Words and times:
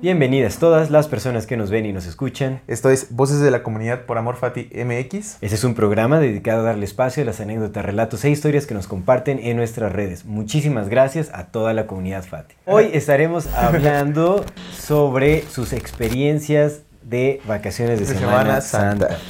Bienvenidas 0.00 0.56
todas 0.58 0.88
las 0.90 1.08
personas 1.08 1.46
que 1.46 1.58
nos 1.58 1.70
ven 1.70 1.84
y 1.84 1.92
nos 1.92 2.06
escuchan. 2.06 2.60
Esto 2.66 2.88
es 2.88 3.08
Voces 3.14 3.40
de 3.40 3.50
la 3.50 3.62
Comunidad 3.62 4.06
por 4.06 4.16
Amor 4.16 4.36
Fati 4.36 4.70
MX. 4.74 5.36
Este 5.42 5.54
es 5.54 5.62
un 5.64 5.74
programa 5.74 6.18
dedicado 6.20 6.60
a 6.60 6.62
darle 6.64 6.86
espacio 6.86 7.22
a 7.22 7.26
las 7.26 7.40
anécdotas, 7.40 7.84
relatos 7.84 8.24
e 8.24 8.30
historias 8.30 8.66
que 8.66 8.72
nos 8.72 8.86
comparten 8.86 9.38
en 9.42 9.58
nuestras 9.58 9.92
redes. 9.92 10.24
Muchísimas 10.24 10.88
gracias 10.88 11.28
a 11.34 11.46
toda 11.48 11.74
la 11.74 11.86
comunidad 11.86 12.24
Fati. 12.24 12.54
Hoy 12.64 12.88
estaremos 12.94 13.46
hablando 13.48 14.44
sobre 14.72 15.42
sus 15.42 15.74
experiencias 15.74 16.80
de 17.02 17.42
vacaciones 17.46 18.00
de, 18.00 18.06
De 18.06 18.14
Semana, 18.14 18.60
Semana 18.60 18.60
Santa. 18.62 19.08
Santa. 19.08 19.22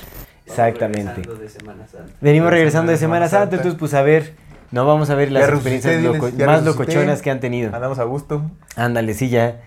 Exactamente. 0.47 1.15
Regresando 1.15 1.37
de 1.43 1.49
Semana 1.49 1.87
Santa. 1.89 2.13
Venimos 2.21 2.51
regresando 2.51 2.93
de 2.93 2.99
Semana 2.99 3.27
Semana 3.27 3.29
Santa, 3.29 3.41
Santa. 3.41 3.57
entonces 3.57 3.79
pues 3.79 3.95
a 3.95 4.03
ver, 4.03 4.35
no 4.71 4.87
vamos 4.87 5.11
a 5.11 5.17
ver 5.17 5.33
las 5.33 5.49
experiencias 5.49 6.01
loco- 6.01 6.27
más 6.27 6.33
resucité. 6.63 6.65
locochonas 6.65 7.23
que 7.23 7.31
han 7.33 7.41
tenido. 7.41 7.75
Andamos 7.75 7.99
a 7.99 8.05
gusto. 8.05 8.43
Ándale, 8.77 9.15
sí, 9.15 9.29
ya, 9.29 9.63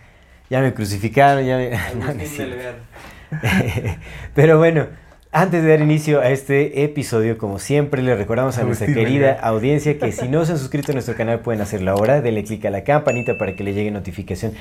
ya 0.54 0.62
me 0.62 0.72
crucificaron, 0.76 1.44
ya 1.44 1.58
me... 1.58 1.72
No, 1.96 2.14
no. 2.14 3.40
Pero 4.36 4.60
bueno, 4.60 4.86
antes 5.32 5.64
de 5.64 5.70
dar 5.70 5.82
inicio 5.82 6.22
a 6.22 6.30
este 6.30 6.84
episodio, 6.84 7.40
como 7.40 7.58
siempre, 7.58 8.04
le 8.04 8.16
recordamos 8.16 8.60
a 8.60 8.64
nuestra 8.64 8.86
querida 8.86 9.32
audiencia 9.42 9.98
que 9.98 10.12
si 10.12 10.28
no 10.28 10.46
se 10.46 10.52
han 10.52 10.58
suscrito 10.60 10.92
a 10.92 10.94
nuestro 10.94 11.16
canal 11.16 11.40
pueden 11.40 11.60
hacerlo 11.62 11.90
ahora. 11.90 12.22
Denle 12.22 12.44
clic 12.44 12.64
a 12.66 12.70
la 12.70 12.84
campanita 12.84 13.36
para 13.40 13.56
que 13.56 13.64
le 13.64 13.74
llegue 13.74 13.90
notificación 13.90 14.54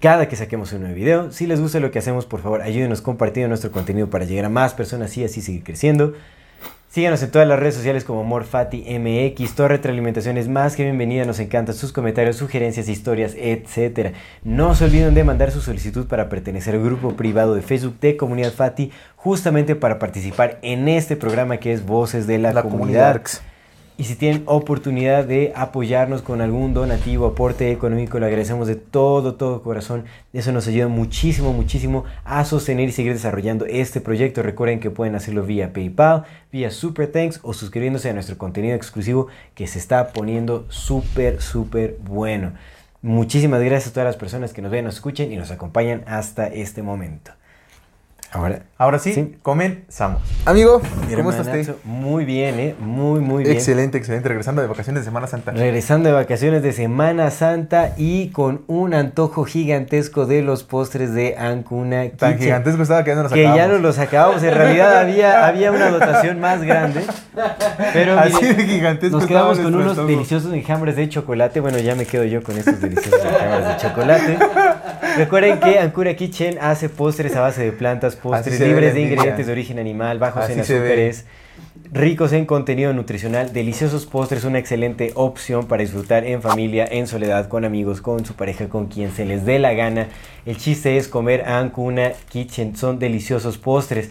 cada 0.00 0.28
que 0.28 0.34
saquemos 0.34 0.72
un 0.72 0.80
nuevo 0.80 0.96
video. 0.96 1.30
Si 1.30 1.46
les 1.46 1.60
gusta 1.60 1.78
lo 1.78 1.92
que 1.92 2.00
hacemos, 2.00 2.26
por 2.26 2.42
favor, 2.42 2.62
ayúdenos 2.62 3.00
compartiendo 3.00 3.46
nuestro 3.46 3.70
contenido 3.70 4.10
para 4.10 4.24
llegar 4.24 4.46
a 4.46 4.48
más 4.48 4.74
personas 4.74 5.16
y 5.16 5.22
así 5.22 5.40
seguir 5.40 5.62
creciendo. 5.62 6.14
Síganos 6.90 7.22
en 7.22 7.30
todas 7.30 7.46
las 7.46 7.58
redes 7.58 7.74
sociales 7.74 8.02
como 8.02 8.24
MorFati 8.24 8.98
MX. 8.98 9.54
Toda 9.54 9.68
retroalimentación 9.68 10.38
es 10.38 10.48
más 10.48 10.74
que 10.74 10.84
bienvenida. 10.84 11.26
Nos 11.26 11.38
encantan 11.38 11.74
sus 11.74 11.92
comentarios, 11.92 12.36
sugerencias, 12.36 12.88
historias, 12.88 13.34
etc. 13.36 14.14
No 14.42 14.74
se 14.74 14.86
olviden 14.86 15.12
de 15.12 15.22
mandar 15.22 15.50
su 15.50 15.60
solicitud 15.60 16.06
para 16.06 16.30
pertenecer 16.30 16.74
al 16.74 16.82
grupo 16.82 17.12
privado 17.14 17.54
de 17.54 17.60
Facebook 17.60 18.00
de 18.00 18.16
Comunidad 18.16 18.52
Fati, 18.52 18.90
justamente 19.16 19.76
para 19.76 19.98
participar 19.98 20.58
en 20.62 20.88
este 20.88 21.14
programa 21.14 21.58
que 21.58 21.74
es 21.74 21.84
Voces 21.84 22.26
de 22.26 22.38
la, 22.38 22.62
Comunidad. 22.62 23.20
Y 24.00 24.04
si 24.04 24.14
tienen 24.14 24.44
oportunidad 24.46 25.24
de 25.24 25.52
apoyarnos 25.56 26.22
con 26.22 26.40
algún 26.40 26.72
donativo, 26.72 27.26
aporte 27.26 27.72
económico, 27.72 28.20
le 28.20 28.26
agradecemos 28.26 28.68
de 28.68 28.76
todo, 28.76 29.34
todo 29.34 29.64
corazón. 29.64 30.04
Eso 30.32 30.52
nos 30.52 30.68
ayuda 30.68 30.86
muchísimo, 30.86 31.52
muchísimo 31.52 32.04
a 32.24 32.44
sostener 32.44 32.88
y 32.88 32.92
seguir 32.92 33.12
desarrollando 33.12 33.66
este 33.66 34.00
proyecto. 34.00 34.44
Recuerden 34.44 34.78
que 34.78 34.90
pueden 34.90 35.16
hacerlo 35.16 35.42
vía 35.42 35.72
PayPal, 35.72 36.22
vía 36.52 36.70
Super 36.70 37.10
Thanks 37.10 37.40
o 37.42 37.52
suscribiéndose 37.52 38.08
a 38.08 38.12
nuestro 38.12 38.38
contenido 38.38 38.76
exclusivo 38.76 39.26
que 39.56 39.66
se 39.66 39.80
está 39.80 40.12
poniendo 40.12 40.64
súper, 40.68 41.42
súper 41.42 41.96
bueno. 42.00 42.52
Muchísimas 43.02 43.60
gracias 43.62 43.90
a 43.90 43.94
todas 43.94 44.06
las 44.06 44.16
personas 44.16 44.52
que 44.52 44.62
nos 44.62 44.70
ven, 44.70 44.84
nos 44.84 44.94
escuchen 44.94 45.32
y 45.32 45.36
nos 45.36 45.50
acompañan 45.50 46.04
hasta 46.06 46.46
este 46.46 46.84
momento. 46.84 47.32
Ahora, 48.30 48.60
Ahora 48.76 48.98
sí, 49.00 49.12
Sí. 49.14 49.36
comenzamos. 49.42 50.20
Amigo, 50.44 50.80
mi 51.08 51.14
¿cómo 51.16 51.30
está 51.30 51.42
hermanazo, 51.42 51.72
usted? 51.72 51.74
Muy 51.84 52.24
bien, 52.26 52.60
¿eh? 52.60 52.74
Muy, 52.78 53.20
muy 53.20 53.42
bien. 53.42 53.56
Excelente, 53.56 53.96
excelente. 53.98 54.28
Regresando 54.28 54.60
de 54.62 54.68
vacaciones 54.68 55.02
de 55.02 55.06
Semana 55.06 55.26
Santa. 55.26 55.50
Regresando 55.52 56.10
de 56.10 56.14
vacaciones 56.14 56.62
de 56.62 56.72
Semana 56.72 57.30
Santa 57.30 57.94
y 57.96 58.28
con 58.30 58.62
un 58.68 58.92
antojo 58.94 59.44
gigantesco 59.44 60.26
de 60.26 60.42
los 60.42 60.62
postres 60.62 61.12
de 61.14 61.36
Ancuna 61.38 62.02
Tan 62.10 62.32
Kitchen, 62.34 62.38
gigantesco 62.38 62.82
estaba 62.82 63.02
que 63.02 63.10
ya 63.10 63.16
no 63.16 63.22
nos 63.24 63.32
Que 63.32 63.42
ya 63.42 63.52
acabamos. 63.54 63.72
no 63.80 63.82
los 63.88 63.98
acabamos. 63.98 64.42
En 64.42 64.54
realidad 64.54 64.98
había, 64.98 65.46
había 65.48 65.72
una 65.72 65.90
dotación 65.90 66.38
más 66.38 66.62
grande. 66.62 67.00
Pero 67.94 68.18
Así 68.18 68.44
de 68.46 68.64
gigantesco 68.64 69.16
nos 69.18 69.26
quedamos 69.26 69.58
con 69.58 69.74
unos 69.74 69.90
antojo. 69.92 70.06
deliciosos 70.06 70.52
enjambres 70.52 70.94
de 70.96 71.08
chocolate. 71.08 71.60
Bueno, 71.60 71.78
ya 71.78 71.94
me 71.96 72.04
quedo 72.04 72.24
yo 72.24 72.42
con 72.44 72.56
estos 72.58 72.80
deliciosos 72.80 73.24
enjambres 73.24 73.68
de 73.68 73.76
chocolate. 73.88 74.38
Recuerden 75.16 75.58
que 75.58 75.80
Ancuna 75.80 76.14
Kitchen 76.14 76.58
hace 76.60 76.88
postres 76.88 77.34
a 77.34 77.40
base 77.40 77.62
de 77.64 77.72
plantas, 77.72 78.14
postres 78.18 78.60
libres 78.60 78.94
de 78.94 79.02
ingredientes 79.02 79.46
de 79.46 79.52
origen 79.52 79.78
animal, 79.78 80.18
bajos 80.18 80.44
Así 80.44 80.52
en 80.52 80.60
azúcares, 80.60 81.26
ricos 81.92 82.32
en 82.32 82.46
contenido 82.46 82.92
nutricional, 82.92 83.52
deliciosos 83.52 84.06
postres, 84.06 84.44
una 84.44 84.58
excelente 84.58 85.12
opción 85.14 85.66
para 85.66 85.82
disfrutar 85.82 86.24
en 86.24 86.42
familia, 86.42 86.86
en 86.90 87.06
soledad, 87.06 87.48
con 87.48 87.64
amigos, 87.64 88.00
con 88.00 88.24
su 88.24 88.34
pareja, 88.34 88.68
con 88.68 88.86
quien 88.86 89.12
se 89.12 89.24
les 89.24 89.44
dé 89.44 89.58
la 89.58 89.72
gana. 89.72 90.08
El 90.46 90.56
chiste 90.58 90.96
es 90.96 91.08
comer 91.08 91.48
Ancuna 91.48 92.12
Kitchen, 92.28 92.76
son 92.76 92.98
deliciosos 92.98 93.58
postres. 93.58 94.10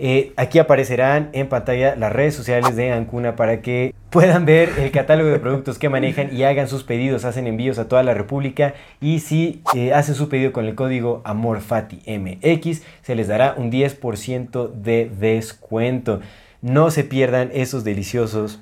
Eh, 0.00 0.32
aquí 0.36 0.60
aparecerán 0.60 1.28
en 1.32 1.48
pantalla 1.48 1.96
las 1.96 2.12
redes 2.12 2.32
sociales 2.36 2.76
de 2.76 2.92
Ancuna 2.92 3.34
para 3.34 3.60
que 3.62 3.94
puedan 4.10 4.44
ver 4.44 4.70
el 4.78 4.92
catálogo 4.92 5.28
de 5.28 5.40
productos 5.40 5.76
que 5.76 5.88
manejan 5.88 6.34
y 6.34 6.44
hagan 6.44 6.68
sus 6.68 6.84
pedidos. 6.84 7.24
Hacen 7.24 7.48
envíos 7.48 7.80
a 7.80 7.88
toda 7.88 8.04
la 8.04 8.14
República 8.14 8.74
y 9.00 9.18
si 9.18 9.60
eh, 9.74 9.92
hacen 9.92 10.14
su 10.14 10.28
pedido 10.28 10.52
con 10.52 10.66
el 10.66 10.76
código 10.76 11.20
AMORFATIMX 11.24 12.82
se 13.02 13.14
les 13.16 13.26
dará 13.26 13.54
un 13.56 13.72
10% 13.72 14.72
de 14.72 15.10
descuento. 15.18 16.20
No 16.62 16.92
se 16.92 17.02
pierdan 17.02 17.50
esos 17.52 17.82
deliciosos 17.82 18.60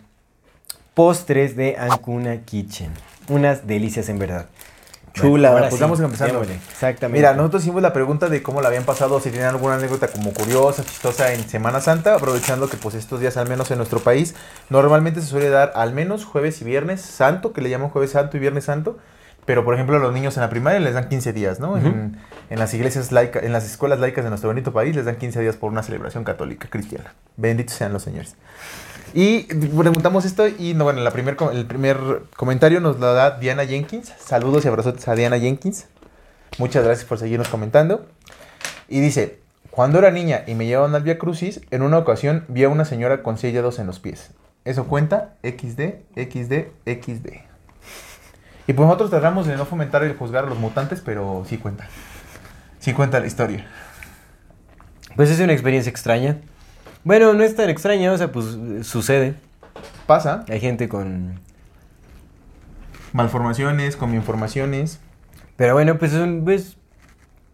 postres 0.95 1.55
de 1.55 1.77
Ancuna 1.77 2.45
Kitchen. 2.47 2.91
Unas 3.29 3.67
delicias 3.67 4.09
en 4.09 4.19
verdad. 4.19 4.47
Chula, 5.17 5.49
ahora 5.49 5.69
pues 5.69 5.75
sí, 5.75 5.81
vamos 5.81 6.01
empezando. 6.01 6.35
démosle. 6.35 6.55
Exactamente. 6.71 7.19
Mira, 7.19 7.35
nosotros 7.35 7.63
hicimos 7.63 7.83
la 7.83 7.93
pregunta 7.93 8.29
de 8.29 8.43
cómo 8.43 8.61
la 8.61 8.69
habían 8.69 8.85
pasado, 8.85 9.19
si 9.21 9.31
tenían 9.31 9.49
alguna 9.49 9.77
anécdota 9.77 10.09
como 10.09 10.33
curiosa, 10.33 10.85
chistosa 10.85 11.33
en 11.33 11.49
Semana 11.49 11.81
Santa, 11.81 12.15
aprovechando 12.15 12.69
que 12.69 12.77
pues 12.77 12.95
estos 12.95 13.21
días, 13.21 13.37
al 13.37 13.49
menos 13.49 13.71
en 13.71 13.79
nuestro 13.79 14.01
país, 14.01 14.35
normalmente 14.69 15.21
se 15.21 15.27
suele 15.29 15.49
dar 15.49 15.73
al 15.75 15.93
menos 15.93 16.25
jueves 16.25 16.61
y 16.61 16.65
viernes 16.65 17.01
santo, 17.01 17.53
que 17.53 17.63
le 17.63 17.71
llaman 17.71 17.89
jueves 17.89 18.11
santo 18.11 18.37
y 18.37 18.41
viernes 18.41 18.65
santo, 18.65 18.99
pero 19.47 19.65
por 19.65 19.75
ejemplo 19.75 19.97
a 19.97 20.01
los 20.01 20.13
niños 20.13 20.37
en 20.37 20.43
la 20.43 20.51
primaria 20.51 20.81
les 20.81 20.95
dan 20.95 21.09
15 21.09 21.33
días, 21.33 21.61
¿no? 21.61 21.79
en, 21.79 22.19
en 22.51 22.59
las 22.59 22.75
iglesias 22.75 23.13
laicas, 23.13 23.43
en 23.43 23.53
las 23.53 23.65
escuelas 23.65 24.01
laicas 24.01 24.25
de 24.25 24.31
nuestro 24.31 24.51
bonito 24.51 24.73
país 24.73 24.95
les 24.95 25.05
dan 25.05 25.17
15 25.17 25.41
días 25.41 25.57
por 25.57 25.71
una 25.71 25.83
celebración 25.83 26.25
católica 26.25 26.69
cristiana. 26.69 27.15
Benditos 27.37 27.77
sean 27.77 27.93
los 27.93 28.03
señores. 28.03 28.37
Y 29.19 29.45
preguntamos 29.45 30.27
esto 30.27 30.47
y 30.47 30.75
no, 30.75 30.85
bueno, 30.85 31.11
primer, 31.11 31.39
el 31.55 31.65
primer 31.65 31.97
comentario 32.37 32.81
nos 32.81 33.01
lo 33.01 33.15
da 33.15 33.39
Diana 33.39 33.65
Jenkins. 33.65 34.13
Saludos 34.19 34.67
y 34.67 34.69
abrazos 34.69 35.09
a 35.09 35.15
Diana 35.15 35.39
Jenkins. 35.39 35.87
Muchas 36.59 36.85
gracias 36.85 37.09
por 37.09 37.17
seguirnos 37.17 37.49
comentando. 37.49 38.05
Y 38.91 39.01
dice, 39.01 39.39
cuando 39.71 40.01
era 40.01 40.11
niña 40.11 40.45
y 40.47 40.55
me 40.55 40.67
llevaban 40.67 40.95
al 40.95 41.03
Via 41.03 41.17
Crucis, 41.17 41.63
en 41.71 41.81
una 41.81 41.97
ocasión 41.97 42.45
vi 42.49 42.65
a 42.65 42.69
una 42.69 42.85
señora 42.85 43.23
con 43.23 43.39
sellados 43.39 43.79
en 43.79 43.87
los 43.87 44.01
pies. 44.01 44.33
Eso 44.67 44.85
cuenta 44.87 45.37
XD, 45.43 45.81
XD, 46.15 46.53
XD. 46.85 47.29
Y 48.67 48.73
pues 48.75 48.87
nosotros 48.87 49.09
tratamos 49.09 49.47
de 49.47 49.57
no 49.57 49.65
fomentar 49.65 50.05
el 50.05 50.15
juzgar 50.15 50.45
a 50.45 50.49
los 50.49 50.59
mutantes, 50.59 51.01
pero 51.01 51.43
sí 51.49 51.57
cuenta. 51.57 51.89
Sí 52.81 52.93
cuenta 52.93 53.19
la 53.19 53.29
historia. 53.29 53.67
Pues 55.17 55.31
es 55.31 55.41
una 55.41 55.55
experiencia 55.55 55.89
extraña. 55.89 56.37
Bueno, 57.07 57.33
no 57.35 57.45
es 57.45 57.55
tan 57.55 57.71
extraña, 57.71 58.11
o 58.13 58.19
sea, 58.19 58.33
pues 58.33 58.47
sucede. 58.83 59.35
Pasa. 60.09 60.45
Hay 60.49 60.59
gente 60.59 60.89
con... 60.89 61.39
Malformaciones, 63.13 63.97
con 63.97 64.13
informaciones. 64.13 64.99
Pero 65.57 65.75
bueno, 65.75 65.99
pues 65.99 66.13
es 66.13 66.21
un... 66.21 66.43
pues, 66.45 66.77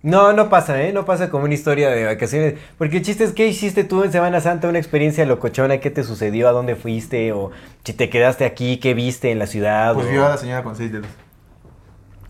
No, 0.03 0.33
no 0.33 0.49
pasa, 0.49 0.83
¿eh? 0.83 0.95
No 0.95 1.05
pasa 1.05 1.29
como 1.29 1.45
una 1.45 1.53
historia 1.53 1.91
de 1.91 2.07
vacaciones. 2.07 2.55
Porque 2.79 2.97
el 2.97 3.03
chiste 3.05 3.25
es, 3.25 3.33
¿qué 3.33 3.47
hiciste 3.47 3.85
tú 3.85 4.03
en 4.05 4.11
Semana 4.11 4.41
Santa? 4.41 4.69
Una 4.69 4.79
experiencia 4.79 5.27
locochona, 5.27 5.79
¿qué 5.81 5.91
te 5.91 6.03
sucedió? 6.03 6.49
¿A 6.49 6.53
dónde 6.53 6.75
fuiste? 6.75 7.33
O 7.33 7.51
si 7.85 7.93
te 7.93 8.09
quedaste 8.09 8.47
aquí, 8.47 8.79
¿qué 8.79 8.95
viste 8.95 9.31
en 9.31 9.39
la 9.39 9.47
ciudad? 9.47 9.93
Pues 9.95 10.07
o- 10.07 10.11
vio 10.11 10.25
a 10.25 10.31
la 10.31 10.39
señora 10.39 10.63
con 10.65 10.75
seis 10.77 10.91
dedos. 10.91 11.07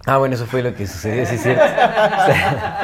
Ah, 0.04 0.18
bueno, 0.18 0.34
eso 0.34 0.46
fue 0.46 0.62
lo 0.62 0.74
que 0.74 0.86
sucedió, 0.86 1.24
sí 1.26 1.36
es 1.36 1.42
cierto. 1.42 1.62
O 1.62 1.66
sea, 2.26 2.80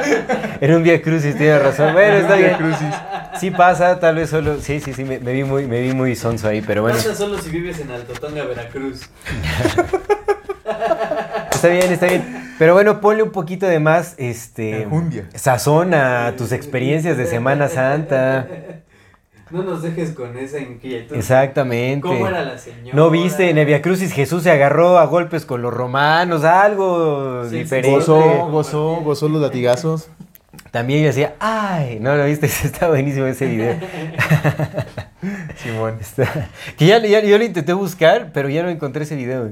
Era 0.61 0.77
un 0.77 0.83
Via 0.83 1.01
Crucis, 1.01 1.37
tienes 1.37 1.61
razón. 1.61 1.91
Bueno, 1.93 2.15
está 2.15 2.35
Via 2.35 2.47
bien. 2.47 2.57
Crucis. 2.57 2.95
Sí 3.39 3.51
pasa, 3.51 3.99
tal 3.99 4.15
vez 4.15 4.29
solo... 4.29 4.59
Sí, 4.61 4.79
sí, 4.79 4.93
sí, 4.93 5.03
me, 5.03 5.19
me 5.19 5.33
vi 5.33 5.43
muy, 5.43 5.67
me 5.67 5.81
vi 5.81 5.93
muy 5.93 6.15
sonso 6.15 6.47
ahí, 6.47 6.61
pero 6.61 6.81
bueno. 6.81 6.97
Pasa 6.97 7.13
solo 7.15 7.37
si 7.37 7.49
vives 7.49 7.79
en 7.79 7.91
Altotonga, 7.91 8.43
Veracruz. 8.45 9.01
Está 11.51 11.67
bien, 11.67 11.91
está 11.91 12.05
bien. 12.05 12.53
Pero 12.57 12.73
bueno, 12.73 13.01
ponle 13.01 13.21
un 13.21 13.31
poquito 13.31 13.65
de 13.65 13.79
más, 13.79 14.15
este... 14.17 14.83
Enjundia. 14.83 15.25
Sazón 15.35 15.93
a 15.93 16.33
tus 16.37 16.53
experiencias 16.53 17.17
de 17.17 17.25
Semana 17.25 17.67
Santa. 17.67 18.47
No 19.51 19.63
nos 19.63 19.81
dejes 19.81 20.11
con 20.11 20.37
esa 20.37 20.59
inquietud. 20.59 21.15
Exactamente. 21.15 22.01
¿Cómo 22.07 22.27
era 22.27 22.43
la 22.43 22.57
señora? 22.57 22.91
¿No 22.93 23.09
viste 23.09 23.49
en 23.49 23.57
el 23.57 23.65
Via 23.65 23.81
Crucis 23.81 24.13
Jesús 24.13 24.43
se 24.43 24.51
agarró 24.51 24.99
a 24.99 25.05
golpes 25.05 25.45
con 25.45 25.61
los 25.61 25.73
romanos? 25.73 26.43
Algo 26.43 27.43
Sí, 27.45 27.49
sí, 27.51 27.55
diferente. 27.59 27.89
Gozó, 27.91 28.47
gozó, 28.49 28.95
gozó 28.97 29.27
los 29.29 29.41
latigazos. 29.41 30.09
También 30.71 31.01
yo 31.01 31.07
decía, 31.07 31.33
ay, 31.39 31.97
no 31.99 32.15
lo 32.15 32.25
viste, 32.25 32.45
está 32.63 32.89
buenísimo 32.89 33.25
ese 33.25 33.47
video. 33.47 33.75
Simón. 35.57 35.97
Está- 35.99 36.49
que 36.77 36.85
ya, 36.85 36.99
ya- 36.99 37.21
yo 37.23 37.37
lo 37.37 37.43
intenté 37.43 37.73
buscar, 37.73 38.31
pero 38.33 38.49
ya 38.49 38.63
no 38.63 38.69
encontré 38.69 39.03
ese 39.03 39.15
video. 39.15 39.51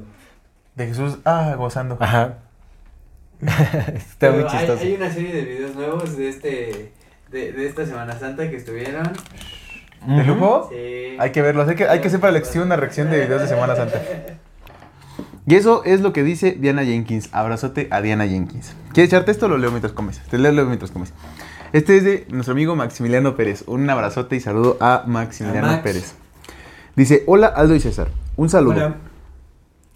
De 0.76 0.86
Jesús, 0.88 1.18
ah, 1.26 1.56
gozando. 1.58 1.98
Ajá. 2.00 2.36
Está 3.42 4.32
muy 4.32 4.40
Pero 4.44 4.50
hay, 4.50 4.58
chistoso. 4.58 4.84
hay 4.84 4.94
una 4.94 5.12
serie 5.12 5.34
de 5.34 5.42
videos 5.42 5.76
nuevos 5.76 6.18
de 6.18 6.30
este 6.30 6.92
de, 7.32 7.52
de 7.52 7.68
esta 7.68 7.86
Semana 7.86 8.18
Santa 8.18 8.50
que 8.50 8.56
estuvieron. 8.58 9.12
¿De 10.07 10.24
lujo? 10.24 10.69
Sí. 10.71 11.18
Hay 11.19 11.31
que 11.31 11.42
verlos, 11.42 11.68
hay 11.68 11.75
que, 11.75 11.88
hay 11.88 12.00
que 12.00 12.07
hacer 12.07 12.19
para 12.19 12.31
la 12.31 12.39
lección 12.39 12.65
una 12.65 12.77
reacción 12.77 13.09
de 13.09 13.19
videos 13.19 13.42
de 13.42 13.48
Semana 13.48 13.75
Santa. 13.75 14.01
Y 15.45 15.56
eso 15.56 15.83
es 15.86 16.01
lo 16.01 16.13
que 16.13 16.24
dice 16.24 16.57
Diana 16.59 16.83
Jenkins. 16.83 17.30
Abrazote 17.31 17.88
a 17.92 18.01
Diana 18.01 18.27
Jenkins. 18.27 18.74
¿Quieres 18.94 19.12
echarte 19.12 19.31
esto 19.31 19.48
o 19.48 19.50
lo 19.50 19.57
leo 19.57 19.71
mientras 19.71 19.94
comes? 19.94 20.19
Te 20.30 20.38
leo 20.38 20.65
mientras 20.65 20.92
comes. 20.92 21.13
Este 21.74 21.98
es 21.98 22.04
de 22.04 22.25
nuestro 22.30 22.54
amigo 22.54 22.75
Maximiliano 22.75 23.36
Pérez. 23.36 23.63
Un 23.68 23.89
abrazote 23.89 24.36
y 24.36 24.39
saludo 24.39 24.77
a 24.80 25.04
Maximiliano 25.06 25.68
A 25.68 25.71
Max. 25.71 25.83
Pérez. 25.83 26.15
Dice, 26.95 27.24
hola 27.27 27.48
Aldo 27.48 27.75
y 27.75 27.80
César. 27.80 28.10
Un 28.38 28.50
saludo. 28.50 28.75
Hola. 28.75 28.95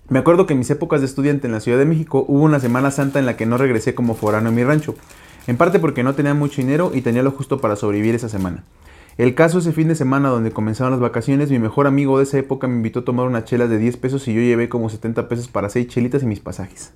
Me 0.09 0.19
acuerdo 0.19 0.45
que 0.45 0.53
en 0.53 0.59
mis 0.59 0.69
épocas 0.69 0.99
de 0.99 1.07
estudiante 1.07 1.47
en 1.47 1.53
la 1.53 1.61
Ciudad 1.61 1.77
de 1.77 1.85
México 1.85 2.25
hubo 2.27 2.43
una 2.43 2.59
Semana 2.59 2.91
Santa 2.91 3.19
en 3.19 3.25
la 3.25 3.37
que 3.37 3.45
no 3.45 3.57
regresé 3.57 3.95
como 3.95 4.15
forano 4.15 4.49
en 4.49 4.55
mi 4.55 4.63
rancho. 4.63 4.95
En 5.47 5.57
parte 5.57 5.79
porque 5.79 6.03
no 6.03 6.15
tenía 6.15 6.33
mucho 6.33 6.61
dinero 6.61 6.91
y 6.93 7.01
tenía 7.01 7.23
lo 7.23 7.31
justo 7.31 7.61
para 7.61 7.75
sobrevivir 7.75 8.15
esa 8.15 8.29
semana. 8.29 8.63
El 9.17 9.35
caso 9.35 9.59
ese 9.59 9.73
fin 9.73 9.87
de 9.87 9.95
semana 9.95 10.29
donde 10.29 10.51
comenzaron 10.51 10.91
las 10.91 11.01
vacaciones, 11.01 11.51
mi 11.51 11.59
mejor 11.59 11.85
amigo 11.85 12.17
de 12.17 12.23
esa 12.23 12.37
época 12.37 12.67
me 12.67 12.75
invitó 12.75 13.01
a 13.01 13.05
tomar 13.05 13.27
una 13.27 13.43
chela 13.43 13.67
de 13.67 13.77
10 13.77 13.97
pesos 13.97 14.27
y 14.27 14.33
yo 14.33 14.41
llevé 14.41 14.69
como 14.69 14.89
70 14.89 15.27
pesos 15.27 15.47
para 15.47 15.69
6 15.69 15.87
chelitas 15.87 16.23
y 16.23 16.25
mis 16.25 16.39
pasajes. 16.39 16.93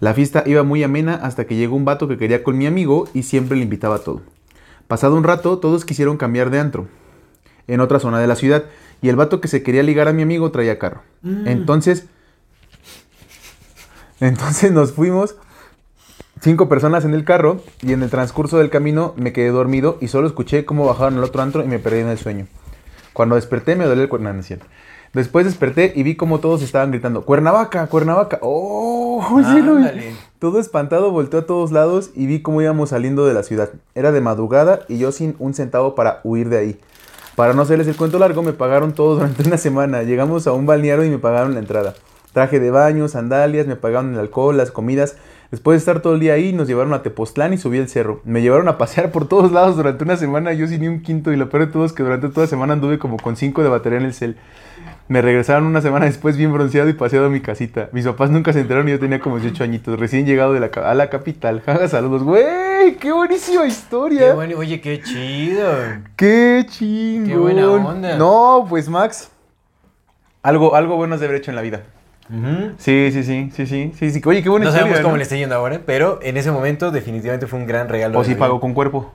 La 0.00 0.14
fiesta 0.14 0.42
iba 0.46 0.62
muy 0.62 0.82
amena 0.82 1.14
hasta 1.14 1.46
que 1.46 1.56
llegó 1.56 1.76
un 1.76 1.84
vato 1.84 2.08
que 2.08 2.16
quería 2.16 2.42
con 2.42 2.56
mi 2.56 2.66
amigo 2.66 3.06
y 3.12 3.22
siempre 3.22 3.58
le 3.58 3.64
invitaba 3.64 3.96
a 3.96 3.98
todo. 3.98 4.22
Pasado 4.88 5.14
un 5.14 5.24
rato, 5.24 5.58
todos 5.58 5.84
quisieron 5.84 6.16
cambiar 6.16 6.50
de 6.50 6.58
antro 6.58 6.88
en 7.68 7.80
otra 7.80 8.00
zona 8.00 8.18
de 8.18 8.26
la 8.26 8.34
ciudad 8.34 8.64
y 9.02 9.10
el 9.10 9.16
vato 9.16 9.40
que 9.40 9.48
se 9.48 9.62
quería 9.62 9.82
ligar 9.82 10.08
a 10.08 10.12
mi 10.12 10.22
amigo 10.22 10.50
traía 10.50 10.78
carro. 10.78 11.02
Entonces, 11.22 12.06
entonces 14.20 14.72
nos 14.72 14.92
fuimos 14.92 15.36
cinco 16.40 16.68
personas 16.68 17.04
en 17.04 17.14
el 17.14 17.24
carro 17.24 17.60
y 17.82 17.92
en 17.92 18.02
el 18.02 18.10
transcurso 18.10 18.58
del 18.58 18.70
camino 18.70 19.14
me 19.16 19.32
quedé 19.32 19.50
dormido 19.50 19.98
y 20.00 20.08
solo 20.08 20.26
escuché 20.26 20.64
cómo 20.64 20.86
bajaron 20.86 21.18
al 21.18 21.24
otro 21.24 21.42
antro 21.42 21.62
y 21.62 21.68
me 21.68 21.78
perdí 21.78 22.00
en 22.00 22.08
el 22.08 22.18
sueño. 22.18 22.46
Cuando 23.12 23.34
desperté 23.34 23.76
me 23.76 23.84
dolía 23.84 24.04
el 24.04 24.08
cuerno, 24.08 24.32
no. 24.32 24.42
Después 25.12 25.44
desperté 25.44 25.92
y 25.96 26.04
vi 26.04 26.14
cómo 26.14 26.38
todos 26.38 26.62
estaban 26.62 26.92
gritando, 26.92 27.24
Cuernavaca, 27.24 27.86
Cuernavaca. 27.88 28.38
¡Oh! 28.42 29.24
sí 29.52 29.60
lo 29.60 29.76
vi. 29.76 29.82
Ándale. 29.82 30.12
Todo 30.38 30.60
espantado 30.60 31.10
volteó 31.10 31.40
a 31.40 31.46
todos 31.46 31.72
lados 31.72 32.10
y 32.14 32.26
vi 32.26 32.42
cómo 32.42 32.62
íbamos 32.62 32.90
saliendo 32.90 33.26
de 33.26 33.34
la 33.34 33.42
ciudad. 33.42 33.70
Era 33.94 34.12
de 34.12 34.20
madrugada 34.20 34.80
y 34.88 34.98
yo 34.98 35.10
sin 35.10 35.34
un 35.38 35.52
centavo 35.52 35.94
para 35.94 36.20
huir 36.22 36.48
de 36.48 36.58
ahí. 36.58 36.80
Para 37.34 37.54
no 37.54 37.62
hacerles 37.62 37.88
el 37.88 37.96
cuento 37.96 38.18
largo, 38.18 38.42
me 38.42 38.52
pagaron 38.52 38.92
todo 38.92 39.16
durante 39.16 39.42
una 39.46 39.56
semana. 39.56 40.02
Llegamos 40.02 40.46
a 40.46 40.52
un 40.52 40.66
balneario 40.66 41.04
y 41.04 41.10
me 41.10 41.18
pagaron 41.18 41.54
la 41.54 41.60
entrada. 41.60 41.94
Traje 42.32 42.60
de 42.60 42.70
baño, 42.70 43.08
sandalias, 43.08 43.66
me 43.66 43.76
pagaron 43.76 44.14
el 44.14 44.20
alcohol, 44.20 44.56
las 44.56 44.70
comidas. 44.70 45.16
Después 45.50 45.74
de 45.74 45.78
estar 45.78 46.00
todo 46.00 46.14
el 46.14 46.20
día 46.20 46.34
ahí, 46.34 46.52
nos 46.52 46.68
llevaron 46.68 46.94
a 46.94 47.02
Tepoztlán 47.02 47.52
y 47.52 47.58
subí 47.58 47.78
el 47.78 47.88
cerro. 47.88 48.20
Me 48.24 48.40
llevaron 48.40 48.68
a 48.68 48.78
pasear 48.78 49.10
por 49.10 49.26
todos 49.28 49.50
lados 49.50 49.76
durante 49.76 50.04
una 50.04 50.16
semana, 50.16 50.52
yo 50.52 50.68
sin 50.68 50.80
ni 50.82 50.88
un 50.88 51.00
quinto. 51.02 51.32
Y 51.32 51.36
lo 51.36 51.48
peor 51.50 51.66
de 51.66 51.72
todo 51.72 51.84
es 51.84 51.92
que 51.92 52.04
durante 52.04 52.28
toda 52.28 52.42
la 52.46 52.50
semana 52.50 52.72
anduve 52.74 52.98
como 53.00 53.16
con 53.16 53.34
cinco 53.36 53.62
de 53.64 53.68
batería 53.68 53.98
en 53.98 54.04
el 54.04 54.14
cel. 54.14 54.36
Me 55.08 55.20
regresaron 55.22 55.64
una 55.64 55.80
semana 55.80 56.06
después 56.06 56.36
bien 56.36 56.52
bronceado 56.52 56.88
y 56.88 56.92
paseado 56.92 57.26
a 57.26 57.30
mi 57.30 57.40
casita. 57.40 57.88
Mis 57.90 58.04
papás 58.06 58.30
nunca 58.30 58.52
se 58.52 58.60
enteraron 58.60 58.88
y 58.88 58.92
yo 58.92 59.00
tenía 59.00 59.18
como 59.18 59.40
18 59.40 59.64
añitos, 59.64 59.98
recién 59.98 60.24
llegado 60.24 60.52
de 60.52 60.60
la, 60.60 60.70
ca- 60.70 60.88
a 60.88 60.94
la 60.94 61.10
capital. 61.10 61.62
Jaja, 61.66 61.88
saludos. 61.88 62.22
¡Güey! 62.22 62.94
¡Qué 63.00 63.10
buenísima 63.10 63.66
historia! 63.66 64.28
Qué 64.28 64.32
bueno, 64.34 64.56
oye, 64.56 64.80
qué 64.80 65.02
chido. 65.02 65.68
¡Qué 66.14 66.64
chingón! 66.68 67.26
Qué 67.28 67.36
buena 67.36 67.68
onda. 67.68 68.16
No, 68.16 68.66
pues 68.68 68.88
Max, 68.88 69.30
algo, 70.44 70.76
algo 70.76 70.94
bueno 70.96 71.14
has 71.14 71.20
de 71.20 71.26
haber 71.26 71.40
hecho 71.40 71.50
en 71.50 71.56
la 71.56 71.62
vida. 71.62 71.82
Sí, 72.78 73.10
sí, 73.12 73.24
sí, 73.24 73.50
sí, 73.52 73.66
sí, 73.66 73.92
sí, 73.96 74.10
sí. 74.10 74.22
Oye, 74.24 74.42
qué 74.42 74.48
buena 74.48 74.64
No 74.64 74.70
historia, 74.70 74.80
sabemos 74.82 75.00
cómo 75.00 75.12
¿no? 75.12 75.16
le 75.16 75.22
está 75.24 75.36
yendo 75.36 75.54
ahora, 75.54 75.80
pero 75.84 76.20
en 76.22 76.36
ese 76.36 76.50
momento 76.50 76.90
definitivamente 76.90 77.46
fue 77.46 77.58
un 77.58 77.66
gran 77.66 77.88
regalo. 77.88 78.18
O 78.18 78.24
si 78.24 78.34
pagó 78.34 78.60
con 78.60 78.74
cuerpo. 78.74 79.12